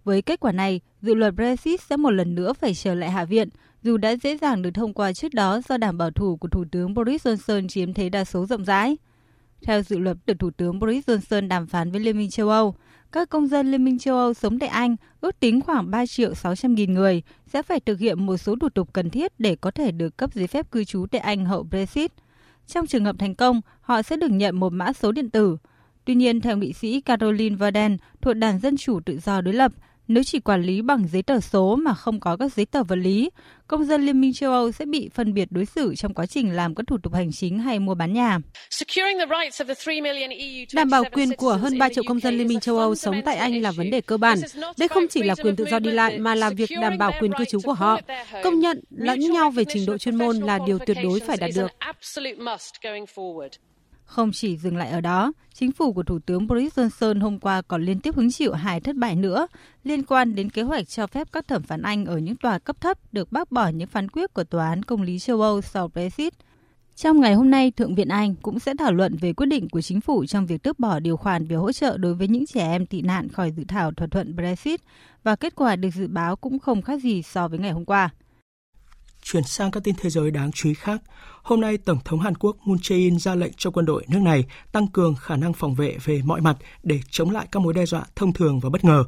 [0.05, 3.25] Với kết quả này, dự luật Brexit sẽ một lần nữa phải trở lại Hạ
[3.25, 3.49] viện,
[3.83, 6.65] dù đã dễ dàng được thông qua trước đó do đảng bảo thủ của Thủ
[6.73, 8.97] tướng Boris Johnson chiếm thế đa số rộng rãi.
[9.67, 12.75] Theo dự luật được Thủ tướng Boris Johnson đàm phán với Liên minh châu Âu,
[13.13, 16.35] các công dân Liên minh châu Âu sống tại Anh ước tính khoảng 3 triệu
[16.35, 19.71] 600 nghìn người sẽ phải thực hiện một số thủ tục cần thiết để có
[19.71, 22.13] thể được cấp giấy phép cư trú tại Anh hậu Brexit.
[22.67, 25.57] Trong trường hợp thành công, họ sẽ được nhận một mã số điện tử.
[26.05, 29.73] Tuy nhiên, theo nghị sĩ Caroline Verden thuộc đảng Dân Chủ Tự do đối lập,
[30.09, 32.97] nếu chỉ quản lý bằng giấy tờ số mà không có các giấy tờ vật
[32.97, 33.31] lý,
[33.67, 36.57] công dân Liên minh châu Âu sẽ bị phân biệt đối xử trong quá trình
[36.57, 38.39] làm các thủ tục hành chính hay mua bán nhà.
[40.75, 43.37] Đảm bảo quyền của hơn 3 triệu công dân Liên minh châu Âu sống tại
[43.37, 44.39] Anh là vấn đề cơ bản.
[44.79, 47.33] Đây không chỉ là quyền tự do đi lại mà là việc đảm bảo quyền
[47.33, 48.01] cư trú của họ.
[48.43, 51.51] Công nhận lẫn nhau về trình độ chuyên môn là điều tuyệt đối phải đạt
[51.55, 51.71] được.
[54.07, 57.63] Không chỉ dừng lại ở đó, chính phủ của Thủ tướng Boris Johnson hôm qua
[57.63, 59.47] còn liên tiếp hứng chịu hai thất bại nữa
[59.85, 62.81] liên quan đến kế hoạch cho phép các thẩm phán Anh ở những tòa cấp
[62.81, 65.89] thấp được bác bỏ những phán quyết của Tòa án Công lý châu Âu sau
[65.89, 66.35] Brexit.
[66.97, 69.81] Trong ngày hôm nay, Thượng viện Anh cũng sẽ thảo luận về quyết định của
[69.81, 72.69] chính phủ trong việc tước bỏ điều khoản về hỗ trợ đối với những trẻ
[72.69, 74.81] em tị nạn khỏi dự thảo thỏa thuận Brexit
[75.23, 78.11] và kết quả được dự báo cũng không khác gì so với ngày hôm qua.
[79.33, 81.03] Chuyển sang các tin thế giới đáng chú ý khác,
[81.43, 84.45] hôm nay Tổng thống Hàn Quốc Moon Jae-in ra lệnh cho quân đội nước này
[84.73, 87.87] tăng cường khả năng phòng vệ về mọi mặt để chống lại các mối đe
[87.87, 89.05] dọa thông thường và bất ngờ.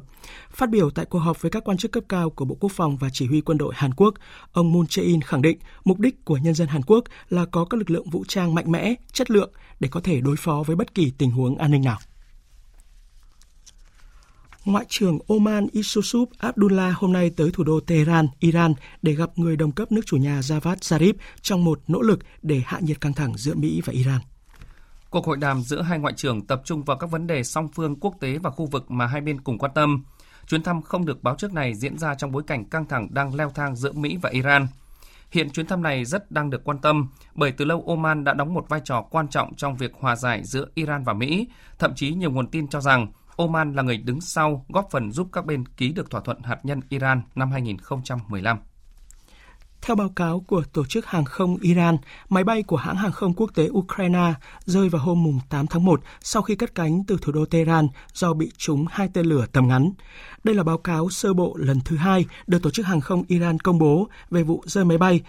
[0.51, 2.97] Phát biểu tại cuộc họp với các quan chức cấp cao của Bộ Quốc phòng
[2.97, 4.13] và Chỉ huy quân đội Hàn Quốc,
[4.51, 7.77] ông Moon Jae-in khẳng định mục đích của nhân dân Hàn Quốc là có các
[7.77, 10.95] lực lượng vũ trang mạnh mẽ, chất lượng để có thể đối phó với bất
[10.95, 11.97] kỳ tình huống an ninh nào.
[14.65, 19.57] Ngoại trưởng Oman Isusuf Abdullah hôm nay tới thủ đô Tehran, Iran để gặp người
[19.57, 23.13] đồng cấp nước chủ nhà Javad Zarif trong một nỗ lực để hạ nhiệt căng
[23.13, 24.21] thẳng giữa Mỹ và Iran.
[25.09, 27.99] Cuộc hội đàm giữa hai ngoại trưởng tập trung vào các vấn đề song phương
[27.99, 30.03] quốc tế và khu vực mà hai bên cùng quan tâm.
[30.47, 33.35] Chuyến thăm không được báo trước này diễn ra trong bối cảnh căng thẳng đang
[33.35, 34.67] leo thang giữa Mỹ và Iran.
[35.31, 38.53] Hiện chuyến thăm này rất đang được quan tâm bởi từ lâu Oman đã đóng
[38.53, 41.47] một vai trò quan trọng trong việc hòa giải giữa Iran và Mỹ.
[41.79, 43.07] Thậm chí nhiều nguồn tin cho rằng
[43.39, 46.59] Oman là người đứng sau góp phần giúp các bên ký được thỏa thuận hạt
[46.63, 48.57] nhân Iran năm 2015.
[49.81, 51.97] Theo báo cáo của Tổ chức Hàng không Iran,
[52.29, 54.33] máy bay của hãng hàng không quốc tế Ukraine
[54.65, 58.33] rơi vào hôm 8 tháng 1 sau khi cất cánh từ thủ đô Tehran do
[58.33, 59.91] bị trúng hai tên lửa tầm ngắn.
[60.43, 63.59] Đây là báo cáo sơ bộ lần thứ hai được Tổ chức Hàng không Iran
[63.59, 65.21] công bố về vụ rơi máy bay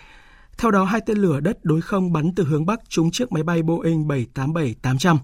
[0.60, 3.42] theo đó, hai tên lửa đất đối không bắn từ hướng Bắc trúng chiếc máy
[3.42, 5.18] bay Boeing 787-800.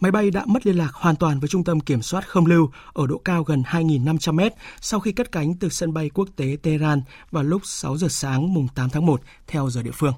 [0.00, 2.70] Máy bay đã mất liên lạc hoàn toàn với trung tâm kiểm soát không lưu
[2.92, 6.56] ở độ cao gần 2.500 mét sau khi cất cánh từ sân bay quốc tế
[6.62, 10.14] Tehran vào lúc 6 giờ sáng mùng 8 tháng 1 theo giờ địa phương.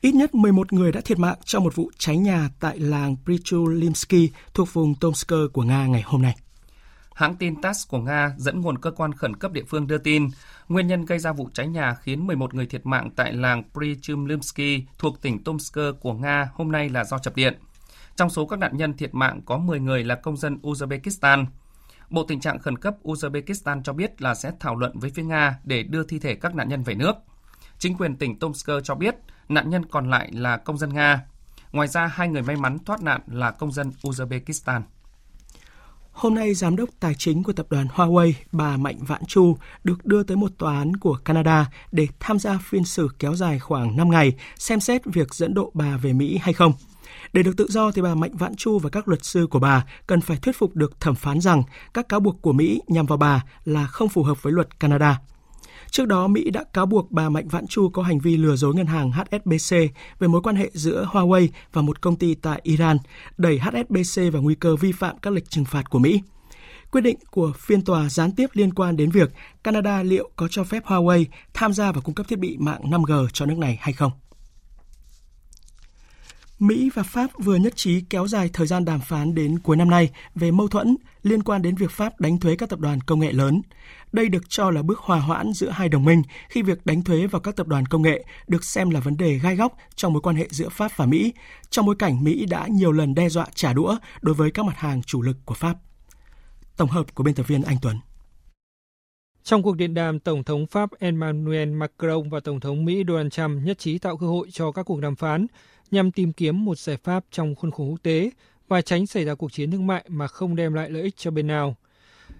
[0.00, 4.30] Ít nhất 11 người đã thiệt mạng trong một vụ cháy nhà tại làng Prichulimsky
[4.54, 6.36] thuộc vùng Tomsk của Nga ngày hôm nay.
[7.18, 10.28] Hãng tin TASS của Nga dẫn nguồn cơ quan khẩn cấp địa phương đưa tin,
[10.68, 14.84] nguyên nhân gây ra vụ cháy nhà khiến 11 người thiệt mạng tại làng Prichumlimsky
[14.98, 17.58] thuộc tỉnh Tomsk của Nga hôm nay là do chập điện.
[18.16, 21.46] Trong số các nạn nhân thiệt mạng có 10 người là công dân Uzbekistan.
[22.10, 25.58] Bộ tình trạng khẩn cấp Uzbekistan cho biết là sẽ thảo luận với phía Nga
[25.64, 27.12] để đưa thi thể các nạn nhân về nước.
[27.78, 29.14] Chính quyền tỉnh Tomsk cho biết
[29.48, 31.20] nạn nhân còn lại là công dân Nga.
[31.72, 34.82] Ngoài ra, hai người may mắn thoát nạn là công dân Uzbekistan.
[36.18, 40.06] Hôm nay, giám đốc tài chính của tập đoàn Huawei, bà Mạnh Vãn Chu, được
[40.06, 43.96] đưa tới một tòa án của Canada để tham gia phiên xử kéo dài khoảng
[43.96, 46.72] 5 ngày, xem xét việc dẫn độ bà về Mỹ hay không.
[47.32, 49.84] Để được tự do thì bà Mạnh Vãn Chu và các luật sư của bà
[50.06, 51.62] cần phải thuyết phục được thẩm phán rằng
[51.94, 55.20] các cáo buộc của Mỹ nhằm vào bà là không phù hợp với luật Canada.
[55.90, 58.74] Trước đó, Mỹ đã cáo buộc bà Mạnh Vãn Chu có hành vi lừa dối
[58.74, 59.76] ngân hàng HSBC
[60.18, 62.96] về mối quan hệ giữa Huawei và một công ty tại Iran,
[63.36, 66.20] đẩy HSBC vào nguy cơ vi phạm các lệnh trừng phạt của Mỹ.
[66.90, 69.30] Quyết định của phiên tòa gián tiếp liên quan đến việc
[69.64, 71.24] Canada liệu có cho phép Huawei
[71.54, 74.12] tham gia và cung cấp thiết bị mạng 5G cho nước này hay không.
[76.58, 79.90] Mỹ và Pháp vừa nhất trí kéo dài thời gian đàm phán đến cuối năm
[79.90, 83.20] nay về mâu thuẫn liên quan đến việc Pháp đánh thuế các tập đoàn công
[83.20, 83.62] nghệ lớn.
[84.12, 87.26] Đây được cho là bước hòa hoãn giữa hai đồng minh khi việc đánh thuế
[87.26, 90.22] vào các tập đoàn công nghệ được xem là vấn đề gai góc trong mối
[90.22, 91.32] quan hệ giữa Pháp và Mỹ,
[91.70, 94.76] trong bối cảnh Mỹ đã nhiều lần đe dọa trả đũa đối với các mặt
[94.76, 95.76] hàng chủ lực của Pháp.
[96.76, 97.96] Tổng hợp của biên tập viên Anh Tuấn.
[99.42, 103.62] Trong cuộc điện đàm, Tổng thống Pháp Emmanuel Macron và Tổng thống Mỹ Donald Trump
[103.64, 105.46] nhất trí tạo cơ hội cho các cuộc đàm phán
[105.90, 108.30] nhằm tìm kiếm một giải pháp trong khuôn khổ quốc tế
[108.68, 111.30] và tránh xảy ra cuộc chiến thương mại mà không đem lại lợi ích cho
[111.30, 111.76] bên nào.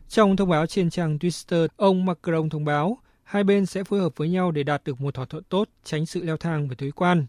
[0.09, 4.17] Trong thông báo trên trang Twitter, ông Macron thông báo hai bên sẽ phối hợp
[4.17, 6.91] với nhau để đạt được một thỏa thuận tốt, tránh sự leo thang về thuế
[6.91, 7.27] quan.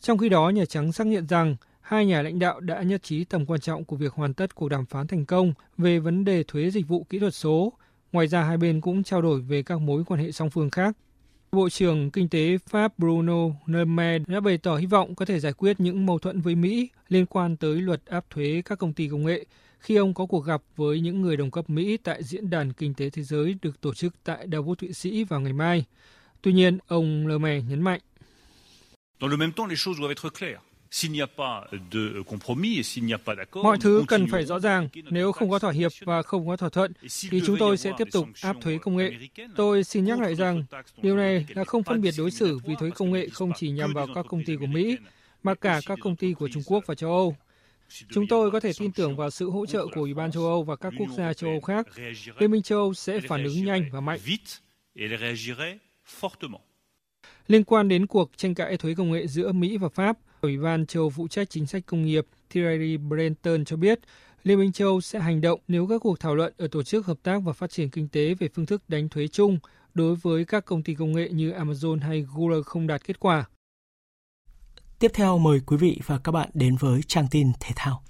[0.00, 3.24] Trong khi đó, Nhà Trắng xác nhận rằng hai nhà lãnh đạo đã nhất trí
[3.24, 6.42] tầm quan trọng của việc hoàn tất cuộc đàm phán thành công về vấn đề
[6.42, 7.72] thuế dịch vụ kỹ thuật số.
[8.12, 10.96] Ngoài ra, hai bên cũng trao đổi về các mối quan hệ song phương khác.
[11.56, 15.40] Bộ trưởng Kinh tế Pháp Bruno Le Maire đã bày tỏ hy vọng có thể
[15.40, 18.92] giải quyết những mâu thuẫn với Mỹ liên quan tới luật áp thuế các công
[18.92, 19.44] ty công nghệ
[19.80, 22.94] khi ông có cuộc gặp với những người đồng cấp Mỹ tại Diễn đàn Kinh
[22.94, 25.84] tế Thế giới được tổ chức tại Davos, Thụy Sĩ vào ngày mai.
[26.42, 28.00] Tuy nhiên, ông Le Maire nhấn mạnh.
[33.52, 34.88] Mọi thứ cần phải rõ ràng.
[35.10, 36.92] Nếu không có thỏa hiệp và không có thỏa thuận,
[37.30, 39.12] thì chúng tôi sẽ tiếp tục áp thuế công nghệ.
[39.56, 40.64] Tôi xin nhắc lại rằng,
[41.02, 43.92] điều này là không phân biệt đối xử vì thuế công nghệ không chỉ nhằm
[43.92, 44.96] vào các công ty của Mỹ,
[45.42, 47.36] mà cả các công ty của Trung Quốc và châu Âu.
[48.10, 50.62] Chúng tôi có thể tin tưởng vào sự hỗ trợ của Ủy ban châu Âu
[50.62, 51.86] và các quốc gia châu Âu khác.
[52.38, 54.20] Liên minh châu Âu sẽ phản ứng nhanh và mạnh.
[57.48, 60.86] Liên quan đến cuộc tranh cãi thuế công nghệ giữa Mỹ và Pháp, Ủy ban
[60.86, 64.00] châu Âu phụ trách chính sách công nghiệp Thierry Breton cho biết
[64.44, 67.06] Liên minh châu Âu sẽ hành động nếu các cuộc thảo luận ở Tổ chức
[67.06, 69.58] Hợp tác và Phát triển Kinh tế về phương thức đánh thuế chung
[69.94, 73.44] đối với các công ty công nghệ như Amazon hay Google không đạt kết quả.
[74.98, 78.02] Tiếp theo mời quý vị và các bạn đến với trang tin thể thao.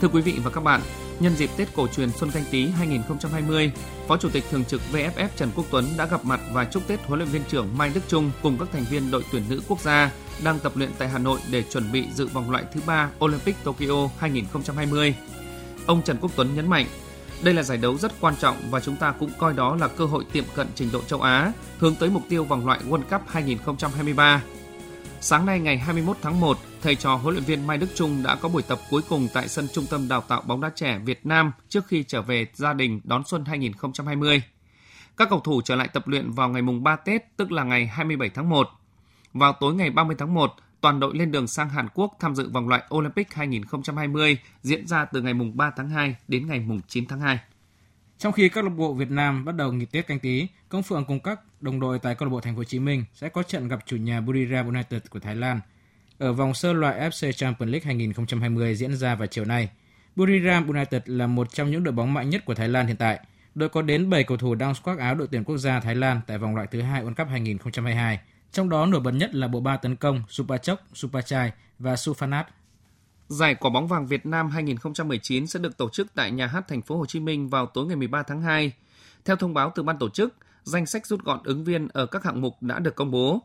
[0.00, 0.80] Thưa quý vị và các bạn,
[1.20, 3.72] nhân dịp Tết cổ truyền Xuân Canh Tý 2020,
[4.08, 7.00] Phó Chủ tịch Thường trực VFF Trần Quốc Tuấn đã gặp mặt và chúc Tết
[7.06, 9.80] huấn luyện viên trưởng Mai Đức Trung cùng các thành viên đội tuyển nữ quốc
[9.80, 10.10] gia
[10.44, 13.64] đang tập luyện tại Hà Nội để chuẩn bị dự vòng loại thứ ba Olympic
[13.64, 15.14] Tokyo 2020.
[15.86, 16.86] Ông Trần Quốc Tuấn nhấn mạnh,
[17.42, 20.04] đây là giải đấu rất quan trọng và chúng ta cũng coi đó là cơ
[20.04, 23.22] hội tiệm cận trình độ châu Á, hướng tới mục tiêu vòng loại World Cup
[23.28, 24.42] 2023.
[25.24, 28.36] Sáng nay ngày 21 tháng 1, thầy trò huấn luyện viên Mai Đức Trung đã
[28.36, 31.26] có buổi tập cuối cùng tại sân Trung tâm Đào tạo bóng đá trẻ Việt
[31.26, 34.42] Nam trước khi trở về gia đình đón xuân 2020.
[35.16, 37.86] Các cầu thủ trở lại tập luyện vào ngày mùng 3 Tết, tức là ngày
[37.86, 38.68] 27 tháng 1.
[39.34, 42.50] Vào tối ngày 30 tháng 1, toàn đội lên đường sang Hàn Quốc tham dự
[42.50, 46.80] vòng loại Olympic 2020 diễn ra từ ngày mùng 3 tháng 2 đến ngày mùng
[46.88, 47.38] 9 tháng 2.
[48.22, 50.82] Trong khi các câu lạc bộ Việt Nam bắt đầu nghỉ Tết canh tí, Công
[50.82, 53.28] Phượng cùng các đồng đội tại câu lạc bộ Thành phố Hồ Chí Minh sẽ
[53.28, 55.60] có trận gặp chủ nhà Buriram United của Thái Lan
[56.18, 59.68] ở vòng sơ loại FC Champions League 2020 diễn ra vào chiều nay.
[60.16, 63.20] Buriram United là một trong những đội bóng mạnh nhất của Thái Lan hiện tại.
[63.54, 66.20] Đội có đến 7 cầu thủ đang khoác áo đội tuyển quốc gia Thái Lan
[66.26, 68.20] tại vòng loại thứ hai World Cup 2022.
[68.52, 72.44] Trong đó nổi bật nhất là bộ ba tấn công Supachok, Supachai và Sufanat.
[73.32, 76.82] Giải quả bóng vàng Việt Nam 2019 sẽ được tổ chức tại nhà hát thành
[76.82, 78.72] phố Hồ Chí Minh vào tối ngày 13 tháng 2.
[79.24, 82.24] Theo thông báo từ ban tổ chức, danh sách rút gọn ứng viên ở các
[82.24, 83.42] hạng mục đã được công bố.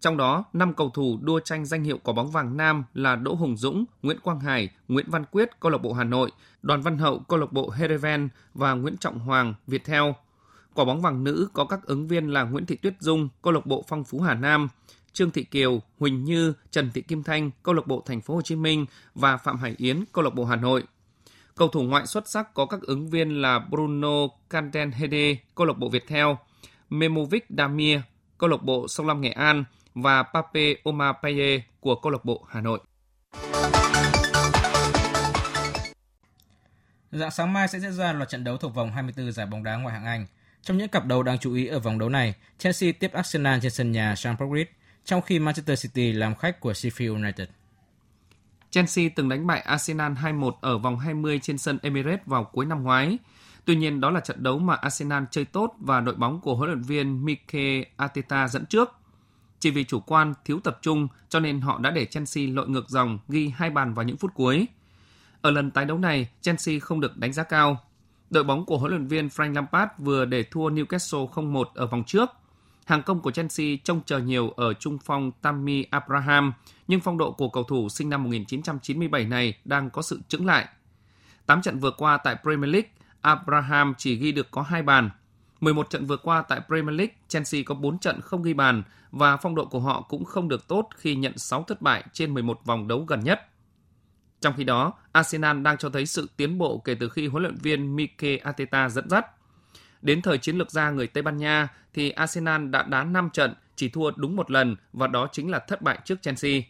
[0.00, 3.34] Trong đó, 5 cầu thủ đua tranh danh hiệu quả bóng vàng nam là Đỗ
[3.34, 6.30] Hùng Dũng, Nguyễn Quang Hải, Nguyễn Văn Quyết, câu lạc bộ Hà Nội,
[6.62, 10.04] Đoàn Văn Hậu, câu lạc bộ Hereven và Nguyễn Trọng Hoàng, Viettel.
[10.74, 13.66] Quả bóng vàng nữ có các ứng viên là Nguyễn Thị Tuyết Dung, câu lạc
[13.66, 14.68] bộ Phong Phú Hà Nam,
[15.12, 18.42] Trương Thị Kiều, Huỳnh Như, Trần Thị Kim Thanh, câu lạc bộ Thành phố Hồ
[18.42, 20.82] Chí Minh và Phạm Hải Yến, câu lạc bộ Hà Nội.
[21.56, 25.88] Cầu thủ ngoại xuất sắc có các ứng viên là Bruno Candenhede, câu lạc bộ
[25.88, 26.26] Viettel,
[26.90, 28.00] Memovic Damir,
[28.38, 32.60] câu lạc bộ Sông Lam Nghệ An và Pape Omapaye của câu lạc bộ Hà
[32.60, 32.80] Nội.
[37.12, 39.76] Dạng sáng mai sẽ diễn ra loạt trận đấu thuộc vòng 24 giải bóng đá
[39.76, 40.26] ngoại hạng Anh.
[40.62, 43.72] Trong những cặp đấu đáng chú ý ở vòng đấu này, Chelsea tiếp Arsenal trên
[43.72, 44.70] sân nhà Stamford Bridge,
[45.10, 47.48] trong khi Manchester City làm khách của Sheffield United.
[48.70, 52.82] Chelsea từng đánh bại Arsenal 2-1 ở vòng 20 trên sân Emirates vào cuối năm
[52.82, 53.18] ngoái.
[53.64, 56.70] Tuy nhiên, đó là trận đấu mà Arsenal chơi tốt và đội bóng của huấn
[56.70, 58.92] luyện viên Mikel Arteta dẫn trước.
[59.60, 62.88] Chỉ vì chủ quan, thiếu tập trung cho nên họ đã để Chelsea lội ngược
[62.88, 64.66] dòng ghi hai bàn vào những phút cuối.
[65.40, 67.80] Ở lần tái đấu này, Chelsea không được đánh giá cao.
[68.30, 72.04] Đội bóng của huấn luyện viên Frank Lampard vừa để thua Newcastle 0-1 ở vòng
[72.04, 72.30] trước.
[72.90, 76.52] Hàng công của Chelsea trông chờ nhiều ở trung phong Tammy Abraham,
[76.88, 80.68] nhưng phong độ của cầu thủ sinh năm 1997 này đang có sự chững lại.
[81.46, 85.10] 8 trận vừa qua tại Premier League, Abraham chỉ ghi được có 2 bàn.
[85.60, 89.36] 11 trận vừa qua tại Premier League, Chelsea có 4 trận không ghi bàn và
[89.36, 92.60] phong độ của họ cũng không được tốt khi nhận 6 thất bại trên 11
[92.64, 93.40] vòng đấu gần nhất.
[94.40, 97.56] Trong khi đó, Arsenal đang cho thấy sự tiến bộ kể từ khi huấn luyện
[97.56, 99.26] viên Mikel Arteta dẫn dắt.
[100.02, 103.54] Đến thời chiến lược gia người Tây Ban Nha thì Arsenal đã đá 5 trận,
[103.76, 106.60] chỉ thua đúng một lần và đó chính là thất bại trước Chelsea.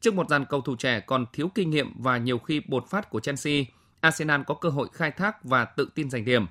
[0.00, 3.10] Trước một dàn cầu thủ trẻ còn thiếu kinh nghiệm và nhiều khi bột phát
[3.10, 3.62] của Chelsea,
[4.00, 6.46] Arsenal có cơ hội khai thác và tự tin giành điểm.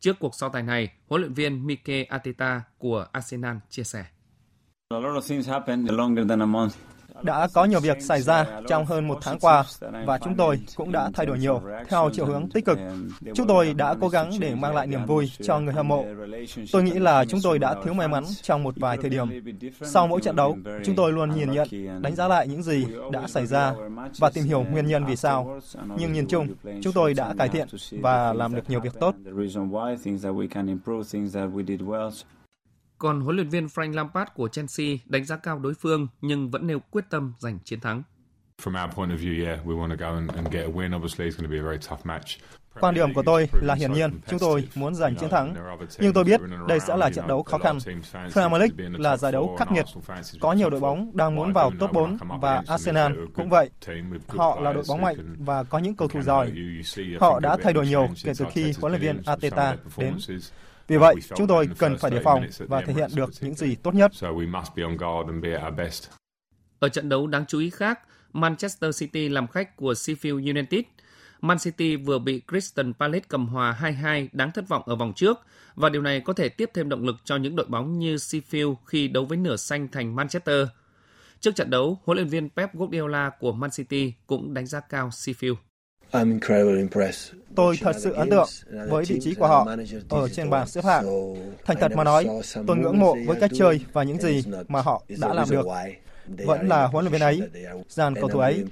[0.00, 4.04] Trước cuộc so tài này, huấn luyện viên Mikel Arteta của Arsenal chia sẻ.
[7.22, 9.64] Đã có nhiều việc xảy ra trong hơn một tháng qua
[10.06, 12.78] và chúng tôi cũng đã thay đổi nhiều theo chiều hướng tích cực.
[13.34, 16.04] Chúng tôi đã cố gắng để mang lại niềm vui cho người hâm mộ.
[16.72, 19.28] Tôi nghĩ là chúng tôi đã thiếu may mắn trong một vài thời điểm.
[19.82, 21.68] Sau mỗi trận đấu, chúng tôi luôn nhìn nhận,
[22.02, 23.74] đánh giá lại những gì đã xảy ra
[24.18, 25.60] và tìm hiểu nguyên nhân vì sao.
[25.98, 26.48] Nhưng nhìn chung,
[26.82, 29.14] chúng tôi đã cải thiện và làm được nhiều việc tốt.
[33.02, 36.66] Còn huấn luyện viên Frank Lampard của Chelsea đánh giá cao đối phương nhưng vẫn
[36.66, 38.02] nêu quyết tâm giành chiến thắng.
[42.80, 45.54] Quan điểm của tôi là hiển nhiên chúng tôi muốn giành chiến thắng,
[45.98, 47.78] nhưng tôi biết đây sẽ là trận đấu khó khăn.
[48.32, 49.84] Premier League là giải đấu khắc nghiệt,
[50.40, 53.70] có nhiều đội bóng đang muốn vào top 4 và Arsenal cũng vậy.
[54.28, 56.52] Họ là đội bóng mạnh và có những cầu thủ giỏi.
[57.20, 60.18] Họ đã thay đổi nhiều kể từ khi huấn luyện viên Arteta đến.
[60.88, 63.94] Vì vậy, chúng tôi cần phải đề phòng và thể hiện được những gì tốt
[63.94, 64.12] nhất.
[66.78, 68.00] Ở trận đấu đáng chú ý khác,
[68.32, 70.80] Manchester City làm khách của Sheffield United.
[71.40, 75.38] Man City vừa bị Crystal Palace cầm hòa 2-2 đáng thất vọng ở vòng trước
[75.74, 78.74] và điều này có thể tiếp thêm động lực cho những đội bóng như Sheffield
[78.86, 80.66] khi đấu với nửa xanh thành Manchester.
[81.40, 85.08] Trước trận đấu, huấn luyện viên Pep Guardiola của Man City cũng đánh giá cao
[85.08, 85.54] Sheffield.
[87.54, 88.48] Tôi thật sự ấn tượng
[88.88, 89.68] với vị trí của họ
[90.08, 91.04] ở trên bảng xếp hạng.
[91.64, 92.26] Thành thật mà nói,
[92.66, 95.66] tôi ngưỡng mộ với cách chơi và những gì mà họ đã làm được.
[96.46, 97.42] Vẫn là huấn luyện viên ấy,
[97.88, 98.64] dàn cầu thủ ấy.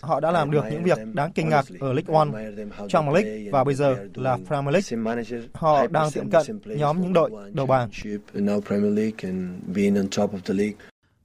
[0.00, 2.28] Họ đã làm được những việc đáng kinh ngạc ở League One,
[2.88, 5.42] trong League và bây giờ là Premier League.
[5.52, 7.90] Họ đang tiệm cận nhóm những đội đầu bảng.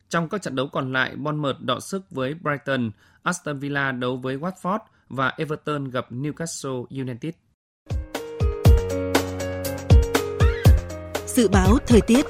[0.09, 2.91] Trong các trận đấu còn lại, Bournemouth đọ sức với Brighton,
[3.23, 4.79] Aston Villa đấu với Watford
[5.09, 7.33] và Everton gặp Newcastle United.
[11.27, 12.25] Dự báo thời tiết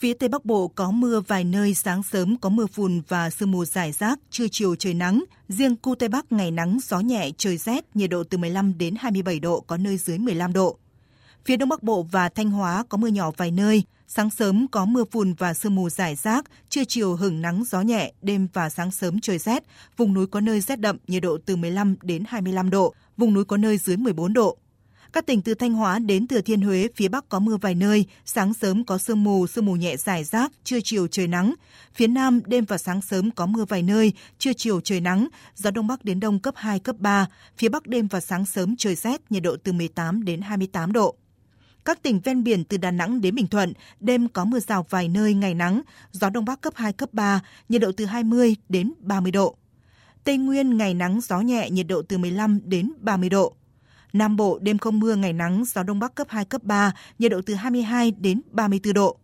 [0.00, 3.50] Phía Tây Bắc Bộ có mưa vài nơi, sáng sớm có mưa phùn và sương
[3.50, 5.24] mù rải rác, trưa chiều trời nắng.
[5.48, 8.94] Riêng khu Tây Bắc ngày nắng, gió nhẹ, trời rét, nhiệt độ từ 15 đến
[8.98, 10.78] 27 độ, có nơi dưới 15 độ.
[11.44, 14.84] Phía Đông Bắc Bộ và Thanh Hóa có mưa nhỏ vài nơi, sáng sớm có
[14.84, 18.68] mưa phùn và sương mù rải rác, trưa chiều hửng nắng gió nhẹ, đêm và
[18.68, 19.62] sáng sớm trời rét,
[19.96, 23.44] vùng núi có nơi rét đậm, nhiệt độ từ 15 đến 25 độ, vùng núi
[23.44, 24.58] có nơi dưới 14 độ.
[25.12, 28.06] Các tỉnh từ Thanh Hóa đến Thừa Thiên Huế, phía Bắc có mưa vài nơi,
[28.24, 31.54] sáng sớm có sương mù, sương mù nhẹ rải rác, trưa chiều trời nắng.
[31.94, 35.70] Phía Nam, đêm và sáng sớm có mưa vài nơi, trưa chiều trời nắng, gió
[35.70, 37.26] Đông Bắc đến Đông cấp 2, cấp 3.
[37.58, 41.16] Phía Bắc đêm và sáng sớm trời rét, nhiệt độ từ 18 đến 28 độ.
[41.86, 45.08] Các tỉnh ven biển từ Đà Nẵng đến Bình Thuận, đêm có mưa rào vài
[45.08, 45.82] nơi, ngày nắng,
[46.12, 49.56] gió Đông Bắc cấp 2, cấp 3, nhiệt độ từ 20 đến 30 độ.
[50.24, 53.54] Tây Nguyên ngày nắng gió nhẹ, nhiệt độ từ 15 đến 30 độ.
[54.12, 57.30] Nam Bộ đêm không mưa, ngày nắng, gió Đông Bắc cấp 2, cấp 3, nhiệt
[57.30, 59.16] độ từ 22 đến 34 độ.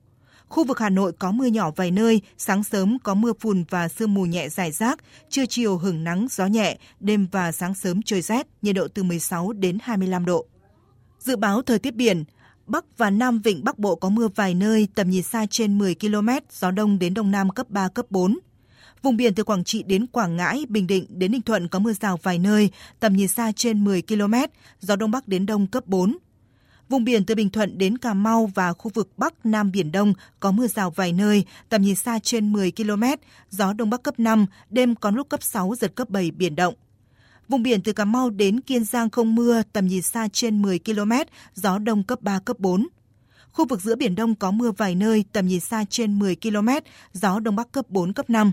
[0.49, 3.89] Khu vực Hà Nội có mưa nhỏ vài nơi, sáng sớm có mưa phùn và
[3.89, 4.99] sương mù nhẹ dài rác,
[5.29, 9.03] trưa chiều hưởng nắng, gió nhẹ, đêm và sáng sớm trời rét, nhiệt độ từ
[9.03, 10.47] 16 đến 25 độ.
[11.19, 12.25] Dự báo thời tiết biển,
[12.73, 15.95] Bắc và Nam Vịnh Bắc Bộ có mưa vài nơi, tầm nhìn xa trên 10
[15.95, 18.39] km, gió đông đến đông nam cấp 3, cấp 4.
[19.03, 21.93] Vùng biển từ Quảng Trị đến Quảng Ngãi, Bình Định đến Ninh Thuận có mưa
[21.93, 22.71] rào vài nơi,
[23.01, 24.35] tầm nhìn xa trên 10 km,
[24.81, 26.17] gió Đông Bắc đến Đông cấp 4.
[26.89, 30.15] Vùng biển từ Bình Thuận đến Cà Mau và khu vực Bắc Nam Biển Đông
[30.41, 33.05] có mưa rào vài nơi, tầm nhìn xa trên 10 km,
[33.51, 36.75] gió Đông Bắc cấp 5, đêm có lúc cấp 6, giật cấp 7, biển động.
[37.53, 40.79] Vùng biển từ Cà Mau đến Kiên Giang không mưa, tầm nhìn xa trên 10
[40.79, 41.13] km,
[41.55, 42.89] gió Đông cấp 3, cấp 4.
[43.53, 46.69] Khu vực giữa Biển Đông có mưa vài nơi, tầm nhìn xa trên 10 km,
[47.13, 48.53] gió Đông Bắc cấp 4, cấp 5.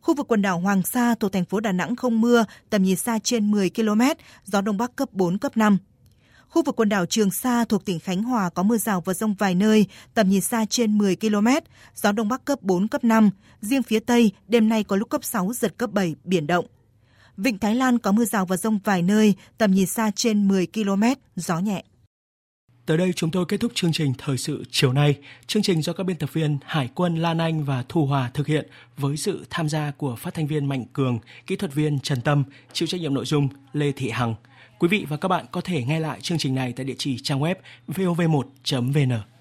[0.00, 2.96] Khu vực quần đảo Hoàng Sa thuộc thành phố Đà Nẵng không mưa, tầm nhìn
[2.96, 4.02] xa trên 10 km,
[4.44, 5.78] gió Đông Bắc cấp 4, cấp 5.
[6.48, 9.34] Khu vực quần đảo Trường Sa thuộc tỉnh Khánh Hòa có mưa rào và rông
[9.34, 11.48] vài nơi, tầm nhìn xa trên 10 km,
[11.94, 13.30] gió Đông Bắc cấp 4, cấp 5.
[13.60, 16.66] Riêng phía Tây, đêm nay có lúc cấp 6, giật cấp 7, biển động.
[17.36, 20.66] Vịnh Thái Lan có mưa rào và rông vài nơi, tầm nhìn xa trên 10
[20.66, 21.02] km,
[21.36, 21.84] gió nhẹ.
[22.86, 25.16] Tới đây chúng tôi kết thúc chương trình Thời sự chiều nay.
[25.46, 28.46] Chương trình do các biên tập viên Hải quân Lan Anh và Thu Hòa thực
[28.46, 32.20] hiện với sự tham gia của phát thanh viên Mạnh Cường, kỹ thuật viên Trần
[32.20, 34.34] Tâm, chịu trách nhiệm nội dung Lê Thị Hằng.
[34.78, 37.18] Quý vị và các bạn có thể nghe lại chương trình này tại địa chỉ
[37.18, 37.54] trang web
[37.88, 39.39] vov1.vn.